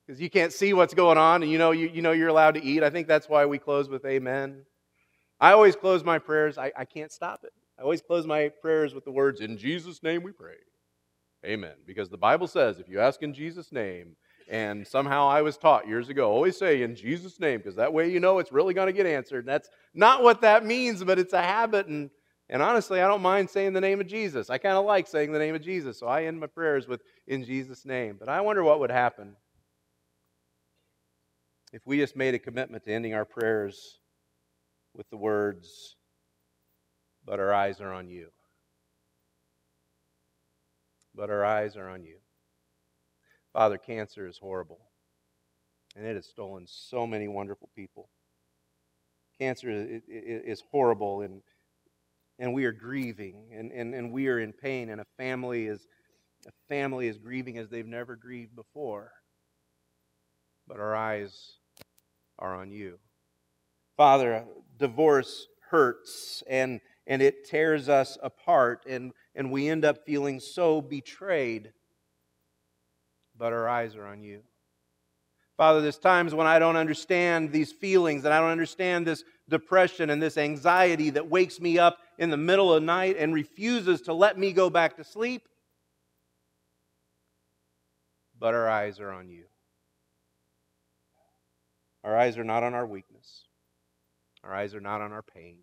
Because 0.06 0.20
you 0.20 0.30
can't 0.30 0.52
see 0.52 0.72
what's 0.72 0.94
going 0.94 1.18
on 1.18 1.42
and 1.42 1.50
you 1.50 1.58
know, 1.58 1.72
you, 1.72 1.88
you 1.88 2.02
know 2.02 2.12
you're 2.12 2.28
allowed 2.28 2.54
to 2.54 2.62
eat. 2.62 2.82
I 2.82 2.90
think 2.90 3.08
that's 3.08 3.28
why 3.28 3.46
we 3.46 3.58
close 3.58 3.88
with 3.88 4.04
amen. 4.04 4.62
I 5.40 5.52
always 5.52 5.76
close 5.76 6.04
my 6.04 6.18
prayers, 6.18 6.56
I, 6.56 6.72
I 6.76 6.84
can't 6.84 7.12
stop 7.12 7.44
it. 7.44 7.52
I 7.78 7.82
always 7.82 8.02
close 8.02 8.26
my 8.26 8.50
prayers 8.60 8.94
with 8.94 9.04
the 9.04 9.10
words, 9.10 9.40
In 9.40 9.58
Jesus' 9.58 10.02
name 10.02 10.22
we 10.22 10.32
pray. 10.32 10.56
Amen. 11.44 11.74
Because 11.86 12.08
the 12.08 12.16
Bible 12.16 12.46
says 12.46 12.78
if 12.78 12.88
you 12.88 13.00
ask 13.00 13.22
in 13.22 13.34
Jesus' 13.34 13.72
name, 13.72 14.16
and 14.48 14.86
somehow 14.86 15.28
I 15.28 15.42
was 15.42 15.56
taught 15.56 15.88
years 15.88 16.08
ago, 16.08 16.30
always 16.30 16.56
say 16.56 16.82
in 16.82 16.94
Jesus' 16.94 17.40
name, 17.40 17.58
because 17.58 17.76
that 17.76 17.92
way 17.92 18.10
you 18.10 18.20
know 18.20 18.38
it's 18.38 18.52
really 18.52 18.74
going 18.74 18.86
to 18.86 18.92
get 18.92 19.06
answered. 19.06 19.40
And 19.40 19.48
that's 19.48 19.68
not 19.94 20.22
what 20.22 20.42
that 20.42 20.64
means, 20.64 21.02
but 21.02 21.18
it's 21.18 21.32
a 21.32 21.42
habit. 21.42 21.86
And, 21.86 22.10
and 22.48 22.62
honestly, 22.62 23.00
I 23.00 23.08
don't 23.08 23.22
mind 23.22 23.48
saying 23.48 23.72
the 23.72 23.80
name 23.80 24.00
of 24.00 24.06
Jesus. 24.06 24.50
I 24.50 24.58
kind 24.58 24.76
of 24.76 24.84
like 24.84 25.06
saying 25.06 25.32
the 25.32 25.38
name 25.38 25.54
of 25.54 25.62
Jesus. 25.62 25.98
So 25.98 26.06
I 26.06 26.24
end 26.24 26.40
my 26.40 26.46
prayers 26.46 26.86
with 26.86 27.00
in 27.26 27.44
Jesus' 27.44 27.86
name. 27.86 28.16
But 28.18 28.28
I 28.28 28.40
wonder 28.42 28.62
what 28.62 28.80
would 28.80 28.90
happen 28.90 29.36
if 31.72 31.82
we 31.86 31.98
just 31.98 32.14
made 32.14 32.34
a 32.34 32.38
commitment 32.38 32.84
to 32.84 32.92
ending 32.92 33.14
our 33.14 33.24
prayers 33.24 33.98
with 34.94 35.08
the 35.10 35.16
words, 35.16 35.96
but 37.24 37.40
our 37.40 37.52
eyes 37.52 37.80
are 37.80 37.92
on 37.92 38.08
you. 38.08 38.28
But 41.14 41.30
our 41.30 41.44
eyes 41.44 41.76
are 41.76 41.88
on 41.88 42.04
you. 42.04 42.16
Father, 43.52 43.78
cancer 43.78 44.26
is 44.26 44.38
horrible, 44.38 44.80
and 45.96 46.04
it 46.04 46.16
has 46.16 46.26
stolen 46.26 46.66
so 46.66 47.06
many 47.06 47.28
wonderful 47.28 47.70
people. 47.76 48.08
Cancer 49.38 50.00
is 50.08 50.62
horrible, 50.70 51.22
and, 51.22 51.42
and 52.38 52.52
we 52.52 52.64
are 52.64 52.72
grieving, 52.72 53.50
and, 53.52 53.70
and, 53.70 53.94
and 53.94 54.12
we 54.12 54.28
are 54.28 54.40
in 54.40 54.52
pain, 54.52 54.90
and 54.90 55.00
a 55.00 55.06
family 55.16 55.66
is 55.66 55.86
a 56.46 56.52
family 56.68 57.08
is 57.08 57.16
grieving 57.16 57.56
as 57.56 57.70
they've 57.70 57.86
never 57.86 58.16
grieved 58.16 58.54
before. 58.54 59.12
But 60.66 60.78
our 60.78 60.94
eyes 60.94 61.54
are 62.38 62.54
on 62.54 62.70
you. 62.70 62.98
Father, 63.96 64.44
divorce 64.78 65.46
hurts 65.70 66.42
and 66.48 66.80
and 67.06 67.20
it 67.22 67.44
tears 67.44 67.88
us 67.88 68.16
apart, 68.22 68.84
and, 68.88 69.12
and 69.34 69.52
we 69.52 69.68
end 69.68 69.84
up 69.84 70.04
feeling 70.06 70.40
so 70.40 70.80
betrayed. 70.80 71.72
but 73.36 73.52
our 73.52 73.68
eyes 73.68 73.96
are 73.96 74.06
on 74.06 74.22
you. 74.22 74.42
Father, 75.56 75.80
there's 75.80 75.98
times 75.98 76.34
when 76.34 76.46
I 76.46 76.58
don't 76.58 76.76
understand 76.76 77.52
these 77.52 77.70
feelings 77.72 78.24
and 78.24 78.34
I 78.34 78.40
don't 78.40 78.50
understand 78.50 79.06
this 79.06 79.22
depression 79.48 80.10
and 80.10 80.20
this 80.20 80.36
anxiety 80.36 81.10
that 81.10 81.28
wakes 81.28 81.60
me 81.60 81.78
up 81.78 81.98
in 82.18 82.30
the 82.30 82.36
middle 82.36 82.72
of 82.72 82.82
the 82.82 82.86
night 82.86 83.16
and 83.18 83.32
refuses 83.32 84.00
to 84.02 84.12
let 84.12 84.36
me 84.36 84.52
go 84.52 84.68
back 84.68 84.96
to 84.96 85.04
sleep. 85.04 85.48
But 88.38 88.54
our 88.54 88.68
eyes 88.68 88.98
are 88.98 89.12
on 89.12 89.28
you. 89.28 89.44
Our 92.02 92.16
eyes 92.16 92.36
are 92.36 92.44
not 92.44 92.62
on 92.64 92.74
our 92.74 92.86
weakness. 92.86 93.46
Our 94.42 94.52
eyes 94.52 94.74
are 94.74 94.80
not 94.80 95.00
on 95.00 95.12
our 95.12 95.22
pain. 95.22 95.58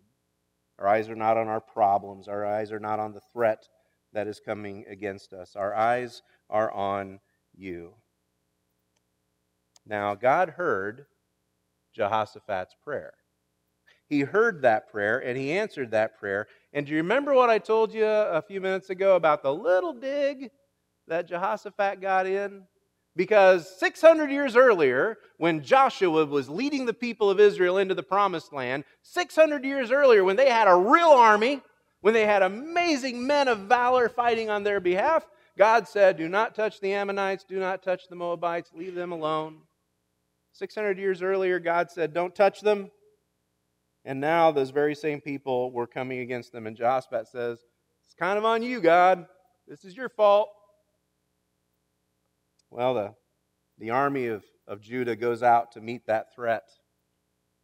Our 0.82 0.88
eyes 0.88 1.08
are 1.08 1.14
not 1.14 1.36
on 1.36 1.46
our 1.46 1.60
problems. 1.60 2.26
Our 2.26 2.44
eyes 2.44 2.72
are 2.72 2.80
not 2.80 2.98
on 2.98 3.12
the 3.12 3.20
threat 3.32 3.68
that 4.12 4.26
is 4.26 4.40
coming 4.40 4.84
against 4.88 5.32
us. 5.32 5.54
Our 5.54 5.72
eyes 5.72 6.22
are 6.50 6.72
on 6.72 7.20
you. 7.54 7.94
Now, 9.86 10.16
God 10.16 10.50
heard 10.50 11.06
Jehoshaphat's 11.94 12.74
prayer. 12.82 13.12
He 14.08 14.22
heard 14.22 14.62
that 14.62 14.90
prayer 14.90 15.20
and 15.20 15.38
he 15.38 15.52
answered 15.52 15.92
that 15.92 16.18
prayer. 16.18 16.48
And 16.72 16.84
do 16.84 16.90
you 16.90 16.98
remember 16.98 17.32
what 17.32 17.48
I 17.48 17.58
told 17.58 17.94
you 17.94 18.04
a 18.04 18.42
few 18.42 18.60
minutes 18.60 18.90
ago 18.90 19.14
about 19.14 19.44
the 19.44 19.54
little 19.54 19.92
dig 19.92 20.50
that 21.06 21.28
Jehoshaphat 21.28 22.00
got 22.00 22.26
in? 22.26 22.64
Because 23.14 23.78
600 23.78 24.30
years 24.30 24.56
earlier, 24.56 25.18
when 25.36 25.62
Joshua 25.62 26.24
was 26.24 26.48
leading 26.48 26.86
the 26.86 26.94
people 26.94 27.28
of 27.28 27.40
Israel 27.40 27.76
into 27.76 27.94
the 27.94 28.02
promised 28.02 28.52
land, 28.52 28.84
600 29.02 29.64
years 29.64 29.90
earlier, 29.90 30.24
when 30.24 30.36
they 30.36 30.48
had 30.48 30.66
a 30.66 30.74
real 30.74 31.10
army, 31.10 31.60
when 32.00 32.14
they 32.14 32.24
had 32.24 32.42
amazing 32.42 33.26
men 33.26 33.48
of 33.48 33.60
valor 33.60 34.08
fighting 34.08 34.48
on 34.48 34.62
their 34.62 34.80
behalf, 34.80 35.26
God 35.58 35.86
said, 35.86 36.16
Do 36.16 36.28
not 36.28 36.54
touch 36.54 36.80
the 36.80 36.94
Ammonites, 36.94 37.44
do 37.44 37.58
not 37.58 37.82
touch 37.82 38.08
the 38.08 38.16
Moabites, 38.16 38.70
leave 38.74 38.94
them 38.94 39.12
alone. 39.12 39.58
600 40.52 40.98
years 40.98 41.22
earlier, 41.22 41.58
God 41.58 41.90
said, 41.90 42.14
Don't 42.14 42.34
touch 42.34 42.60
them. 42.60 42.90
And 44.04 44.20
now 44.20 44.50
those 44.50 44.70
very 44.70 44.94
same 44.94 45.20
people 45.20 45.70
were 45.70 45.86
coming 45.86 46.20
against 46.20 46.52
them. 46.52 46.66
And 46.66 46.76
Jehoshaphat 46.76 47.28
says, 47.28 47.58
It's 48.06 48.14
kind 48.14 48.38
of 48.38 48.44
on 48.44 48.62
you, 48.62 48.80
God. 48.80 49.26
This 49.68 49.84
is 49.84 49.96
your 49.96 50.08
fault. 50.08 50.48
Well, 52.72 52.94
the, 52.94 53.14
the 53.78 53.90
army 53.90 54.28
of, 54.28 54.42
of 54.66 54.80
Judah 54.80 55.14
goes 55.14 55.42
out 55.42 55.72
to 55.72 55.80
meet 55.82 56.06
that 56.06 56.34
threat. 56.34 56.70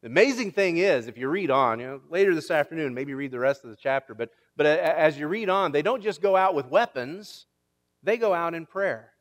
The 0.02 0.08
amazing 0.08 0.52
thing 0.52 0.76
is, 0.76 1.06
if 1.06 1.16
you 1.16 1.28
read 1.28 1.50
on, 1.50 1.80
you 1.80 1.86
know, 1.86 2.00
later 2.10 2.34
this 2.34 2.50
afternoon, 2.50 2.92
maybe 2.92 3.14
read 3.14 3.30
the 3.30 3.38
rest 3.38 3.64
of 3.64 3.70
the 3.70 3.76
chapter, 3.76 4.14
but, 4.14 4.28
but 4.54 4.66
as 4.66 5.18
you 5.18 5.26
read 5.26 5.48
on, 5.48 5.72
they 5.72 5.80
don't 5.80 6.02
just 6.02 6.20
go 6.20 6.36
out 6.36 6.54
with 6.54 6.66
weapons, 6.66 7.46
they 8.02 8.18
go 8.18 8.34
out 8.34 8.52
in 8.52 8.66
prayer. 8.66 9.12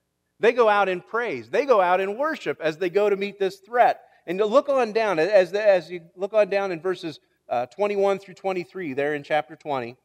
They 0.42 0.52
go 0.52 0.68
out 0.68 0.90
in 0.90 1.00
praise. 1.00 1.50
They 1.50 1.66
go 1.66 1.80
out 1.80 2.02
in 2.02 2.18
worship 2.18 2.60
as 2.62 2.78
they 2.78 2.90
go 2.90 3.10
to 3.10 3.16
meet 3.16 3.40
this 3.40 3.60
threat. 3.60 4.02
And 4.28 4.40
look 4.40 4.68
on 4.68 4.92
down, 4.92 5.20
as, 5.20 5.54
the, 5.54 5.66
as 5.66 5.90
you 5.90 6.02
look 6.18 6.34
on 6.34 6.50
down 6.50 6.74
in 6.74 6.82
verses 6.82 7.22
uh, 7.48 7.66
21 7.68 8.20
through 8.20 8.34
23, 8.34 8.94
there 8.94 9.16
in 9.16 9.24
chapter 9.24 9.56
20, 9.56 9.96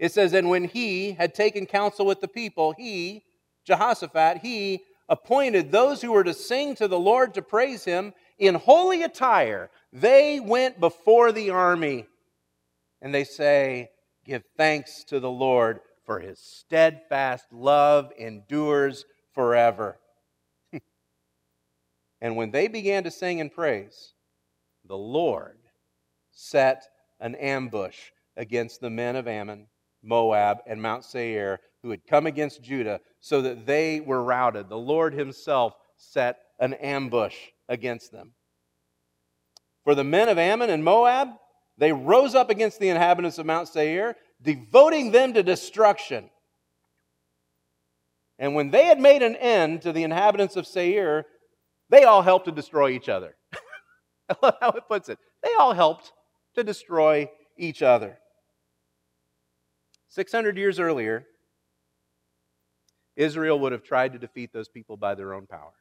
it 0.00 0.12
says, 0.12 0.32
And 0.32 0.50
when 0.50 0.64
he 0.64 1.12
had 1.12 1.32
taken 1.32 1.64
counsel 1.64 2.04
with 2.04 2.20
the 2.20 2.28
people, 2.28 2.74
he, 2.76 3.22
Jehoshaphat, 3.66 4.38
he 4.38 4.82
appointed 5.08 5.70
those 5.70 6.02
who 6.02 6.12
were 6.12 6.24
to 6.24 6.34
sing 6.34 6.74
to 6.76 6.88
the 6.88 6.98
Lord 6.98 7.34
to 7.34 7.42
praise 7.42 7.84
him 7.84 8.14
in 8.38 8.54
holy 8.54 9.02
attire. 9.02 9.70
They 9.92 10.40
went 10.40 10.80
before 10.80 11.32
the 11.32 11.50
army 11.50 12.06
and 13.00 13.14
they 13.14 13.24
say, 13.24 13.90
Give 14.24 14.42
thanks 14.56 15.04
to 15.04 15.20
the 15.20 15.30
Lord, 15.30 15.80
for 16.04 16.18
his 16.18 16.40
steadfast 16.40 17.52
love 17.52 18.10
endures 18.18 19.04
forever. 19.32 19.98
and 22.20 22.36
when 22.36 22.50
they 22.50 22.66
began 22.66 23.04
to 23.04 23.10
sing 23.10 23.40
and 23.40 23.52
praise, 23.52 24.14
the 24.84 24.96
Lord 24.96 25.58
set 26.32 26.88
an 27.20 27.36
ambush 27.36 28.10
against 28.36 28.80
the 28.80 28.90
men 28.90 29.14
of 29.14 29.28
Ammon, 29.28 29.68
Moab, 30.02 30.58
and 30.66 30.82
Mount 30.82 31.04
Seir 31.04 31.60
who 31.86 31.92
had 31.92 32.04
come 32.04 32.26
against 32.26 32.64
Judah 32.64 33.00
so 33.20 33.42
that 33.42 33.64
they 33.64 34.00
were 34.00 34.24
routed. 34.24 34.68
The 34.68 34.76
Lord 34.76 35.14
himself 35.14 35.72
set 35.96 36.40
an 36.58 36.74
ambush 36.74 37.36
against 37.68 38.10
them. 38.10 38.32
For 39.84 39.94
the 39.94 40.02
men 40.02 40.28
of 40.28 40.36
Ammon 40.36 40.68
and 40.68 40.82
Moab, 40.82 41.28
they 41.78 41.92
rose 41.92 42.34
up 42.34 42.50
against 42.50 42.80
the 42.80 42.88
inhabitants 42.88 43.38
of 43.38 43.46
Mount 43.46 43.68
Seir 43.68 44.16
devoting 44.42 45.12
them 45.12 45.32
to 45.34 45.44
destruction. 45.44 46.28
And 48.36 48.56
when 48.56 48.72
they 48.72 48.86
had 48.86 48.98
made 48.98 49.22
an 49.22 49.36
end 49.36 49.82
to 49.82 49.92
the 49.92 50.02
inhabitants 50.02 50.56
of 50.56 50.66
Seir, 50.66 51.24
they 51.88 52.02
all 52.02 52.22
helped 52.22 52.46
to 52.46 52.52
destroy 52.52 52.90
each 52.90 53.08
other. 53.08 53.36
I 54.28 54.34
love 54.42 54.56
how 54.60 54.70
it 54.70 54.88
puts 54.88 55.08
it. 55.08 55.20
They 55.40 55.54
all 55.56 55.72
helped 55.72 56.12
to 56.56 56.64
destroy 56.64 57.30
each 57.56 57.80
other. 57.80 58.18
600 60.08 60.58
years 60.58 60.80
earlier, 60.80 61.26
Israel 63.16 63.58
would 63.60 63.72
have 63.72 63.82
tried 63.82 64.12
to 64.12 64.18
defeat 64.18 64.52
those 64.52 64.68
people 64.68 64.96
by 64.96 65.14
their 65.14 65.34
own 65.34 65.46
power. 65.46 65.72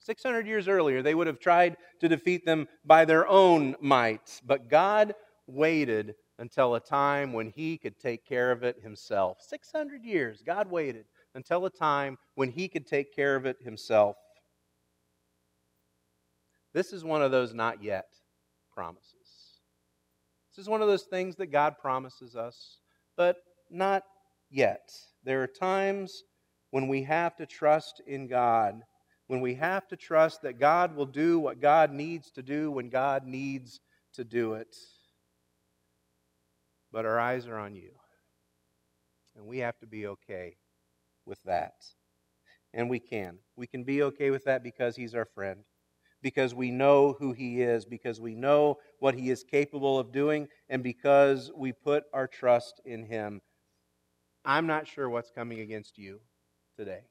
600 0.00 0.46
years 0.46 0.68
earlier, 0.68 1.02
they 1.02 1.14
would 1.14 1.26
have 1.26 1.40
tried 1.40 1.76
to 2.00 2.08
defeat 2.08 2.46
them 2.46 2.68
by 2.84 3.04
their 3.04 3.26
own 3.26 3.76
might. 3.80 4.40
But 4.46 4.68
God 4.68 5.14
waited 5.46 6.14
until 6.38 6.74
a 6.74 6.80
time 6.80 7.32
when 7.32 7.50
he 7.50 7.76
could 7.76 7.98
take 7.98 8.24
care 8.24 8.50
of 8.50 8.62
it 8.62 8.80
himself. 8.82 9.38
600 9.42 10.04
years, 10.04 10.42
God 10.44 10.70
waited 10.70 11.04
until 11.34 11.66
a 11.66 11.70
time 11.70 12.16
when 12.34 12.50
he 12.50 12.66
could 12.66 12.86
take 12.86 13.14
care 13.14 13.36
of 13.36 13.44
it 13.44 13.58
himself. 13.62 14.16
This 16.72 16.92
is 16.92 17.04
one 17.04 17.22
of 17.22 17.30
those 17.30 17.52
not 17.52 17.82
yet 17.82 18.06
promises. 18.72 19.60
This 20.50 20.64
is 20.64 20.68
one 20.68 20.82
of 20.82 20.88
those 20.88 21.04
things 21.04 21.36
that 21.36 21.48
God 21.48 21.76
promises 21.78 22.36
us, 22.36 22.78
but 23.16 23.36
not 23.70 24.04
yet. 24.50 24.90
There 25.24 25.42
are 25.42 25.46
times 25.46 26.22
when 26.70 26.88
we 26.88 27.02
have 27.02 27.36
to 27.36 27.46
trust 27.46 28.00
in 28.06 28.26
God, 28.26 28.82
when 29.26 29.40
we 29.40 29.54
have 29.54 29.86
to 29.88 29.96
trust 29.96 30.42
that 30.42 30.58
God 30.58 30.94
will 30.96 31.06
do 31.06 31.38
what 31.38 31.60
God 31.60 31.92
needs 31.92 32.30
to 32.32 32.42
do 32.42 32.70
when 32.70 32.88
God 32.88 33.26
needs 33.26 33.80
to 34.14 34.24
do 34.24 34.54
it 34.54 34.74
but 36.92 37.06
our 37.06 37.18
eyes 37.18 37.46
are 37.46 37.58
on 37.58 37.74
you. 37.74 37.90
And 39.36 39.46
we 39.46 39.58
have 39.58 39.78
to 39.78 39.86
be 39.86 40.06
okay 40.06 40.56
with 41.24 41.42
that. 41.44 41.74
And 42.74 42.90
we 42.90 42.98
can. 42.98 43.38
We 43.56 43.66
can 43.66 43.84
be 43.84 44.02
okay 44.02 44.30
with 44.30 44.44
that 44.44 44.62
because 44.62 44.96
He's 44.96 45.14
our 45.14 45.24
friend, 45.24 45.60
because 46.22 46.54
we 46.54 46.70
know 46.70 47.16
who 47.18 47.32
He 47.32 47.62
is, 47.62 47.84
because 47.84 48.20
we 48.20 48.34
know 48.34 48.78
what 48.98 49.14
He 49.14 49.30
is 49.30 49.44
capable 49.44 49.98
of 49.98 50.12
doing, 50.12 50.48
and 50.68 50.82
because 50.82 51.50
we 51.56 51.72
put 51.72 52.04
our 52.12 52.26
trust 52.26 52.80
in 52.84 53.04
Him. 53.04 53.40
I'm 54.44 54.66
not 54.66 54.86
sure 54.86 55.08
what's 55.08 55.30
coming 55.30 55.60
against 55.60 55.98
you 55.98 56.20
today. 56.80 57.02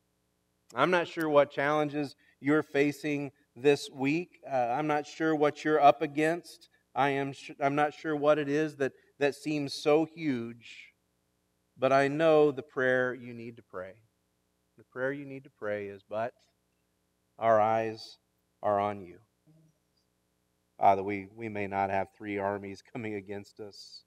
I'm 0.73 0.89
not 0.89 1.07
sure 1.07 1.29
what 1.29 1.51
challenges 1.51 2.15
you're 2.39 2.63
facing 2.63 3.31
this 3.55 3.87
week. 3.93 4.39
Uh, 4.51 4.55
I'm 4.55 4.87
not 4.87 5.05
sure 5.05 5.35
what 5.35 5.63
you're 5.63 5.79
up 5.79 6.01
against. 6.01 6.69
I 6.95 7.09
am 7.09 7.33
sh- 7.33 7.51
I'm 7.61 7.75
not 7.75 7.93
sure 7.93 8.15
what 8.15 8.39
it 8.39 8.49
is 8.49 8.77
that 8.77 8.93
that 9.19 9.35
seems 9.35 9.75
so 9.75 10.05
huge, 10.05 10.93
but 11.77 11.93
I 11.93 12.07
know 12.07 12.51
the 12.51 12.63
prayer 12.63 13.13
you 13.13 13.31
need 13.31 13.57
to 13.57 13.61
pray. 13.61 13.93
The 14.79 14.85
prayer 14.85 15.11
you 15.11 15.25
need 15.25 15.43
to 15.43 15.51
pray 15.51 15.85
is, 15.87 16.01
But 16.09 16.33
our 17.37 17.61
eyes 17.61 18.17
are 18.63 18.79
on 18.79 19.01
you. 19.01 19.19
Father, 20.79 21.03
we, 21.03 21.27
we 21.35 21.47
may 21.47 21.67
not 21.67 21.91
have 21.91 22.07
three 22.17 22.39
armies 22.39 22.81
coming 22.91 23.13
against 23.13 23.59
us, 23.59 24.01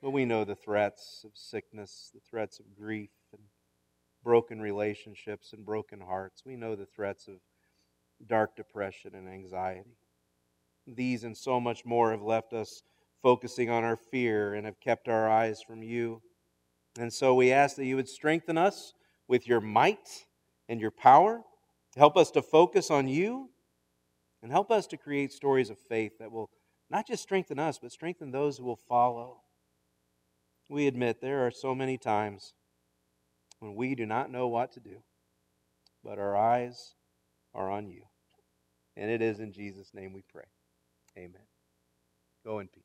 but 0.00 0.12
we 0.12 0.24
know 0.24 0.44
the 0.44 0.54
threats 0.54 1.26
of 1.26 1.32
sickness, 1.34 2.10
the 2.14 2.20
threats 2.20 2.58
of 2.58 2.74
grief, 2.74 3.10
broken 4.22 4.60
relationships 4.60 5.52
and 5.52 5.64
broken 5.64 6.00
hearts. 6.00 6.42
We 6.44 6.56
know 6.56 6.76
the 6.76 6.86
threats 6.86 7.28
of 7.28 7.36
dark 8.26 8.56
depression 8.56 9.14
and 9.14 9.28
anxiety. 9.28 9.96
These 10.86 11.24
and 11.24 11.36
so 11.36 11.60
much 11.60 11.84
more 11.84 12.10
have 12.10 12.22
left 12.22 12.52
us 12.52 12.82
focusing 13.22 13.70
on 13.70 13.84
our 13.84 13.96
fear 13.96 14.54
and 14.54 14.66
have 14.66 14.80
kept 14.80 15.08
our 15.08 15.28
eyes 15.28 15.62
from 15.62 15.82
you. 15.82 16.22
And 16.98 17.12
so 17.12 17.34
we 17.34 17.52
ask 17.52 17.76
that 17.76 17.84
you 17.84 17.96
would 17.96 18.08
strengthen 18.08 18.58
us 18.58 18.92
with 19.28 19.46
your 19.46 19.60
might 19.60 20.26
and 20.68 20.80
your 20.80 20.90
power. 20.90 21.42
Help 21.96 22.16
us 22.16 22.30
to 22.32 22.42
focus 22.42 22.90
on 22.90 23.08
you 23.08 23.50
and 24.42 24.50
help 24.50 24.70
us 24.70 24.86
to 24.88 24.96
create 24.96 25.32
stories 25.32 25.70
of 25.70 25.78
faith 25.78 26.12
that 26.18 26.32
will 26.32 26.50
not 26.88 27.06
just 27.06 27.22
strengthen 27.22 27.58
us, 27.58 27.78
but 27.78 27.92
strengthen 27.92 28.32
those 28.32 28.58
who 28.58 28.64
will 28.64 28.80
follow. 28.88 29.42
We 30.68 30.86
admit 30.86 31.20
there 31.20 31.46
are 31.46 31.50
so 31.50 31.74
many 31.74 31.98
times 31.98 32.54
when 33.60 33.74
we 33.74 33.94
do 33.94 34.06
not 34.06 34.30
know 34.30 34.48
what 34.48 34.72
to 34.72 34.80
do, 34.80 35.02
but 36.02 36.18
our 36.18 36.36
eyes 36.36 36.94
are 37.54 37.70
on 37.70 37.88
you. 37.88 38.02
And 38.96 39.10
it 39.10 39.22
is 39.22 39.38
in 39.40 39.52
Jesus' 39.52 39.94
name 39.94 40.12
we 40.12 40.22
pray. 40.22 40.44
Amen. 41.16 41.46
Go 42.44 42.58
in 42.58 42.68
peace. 42.68 42.82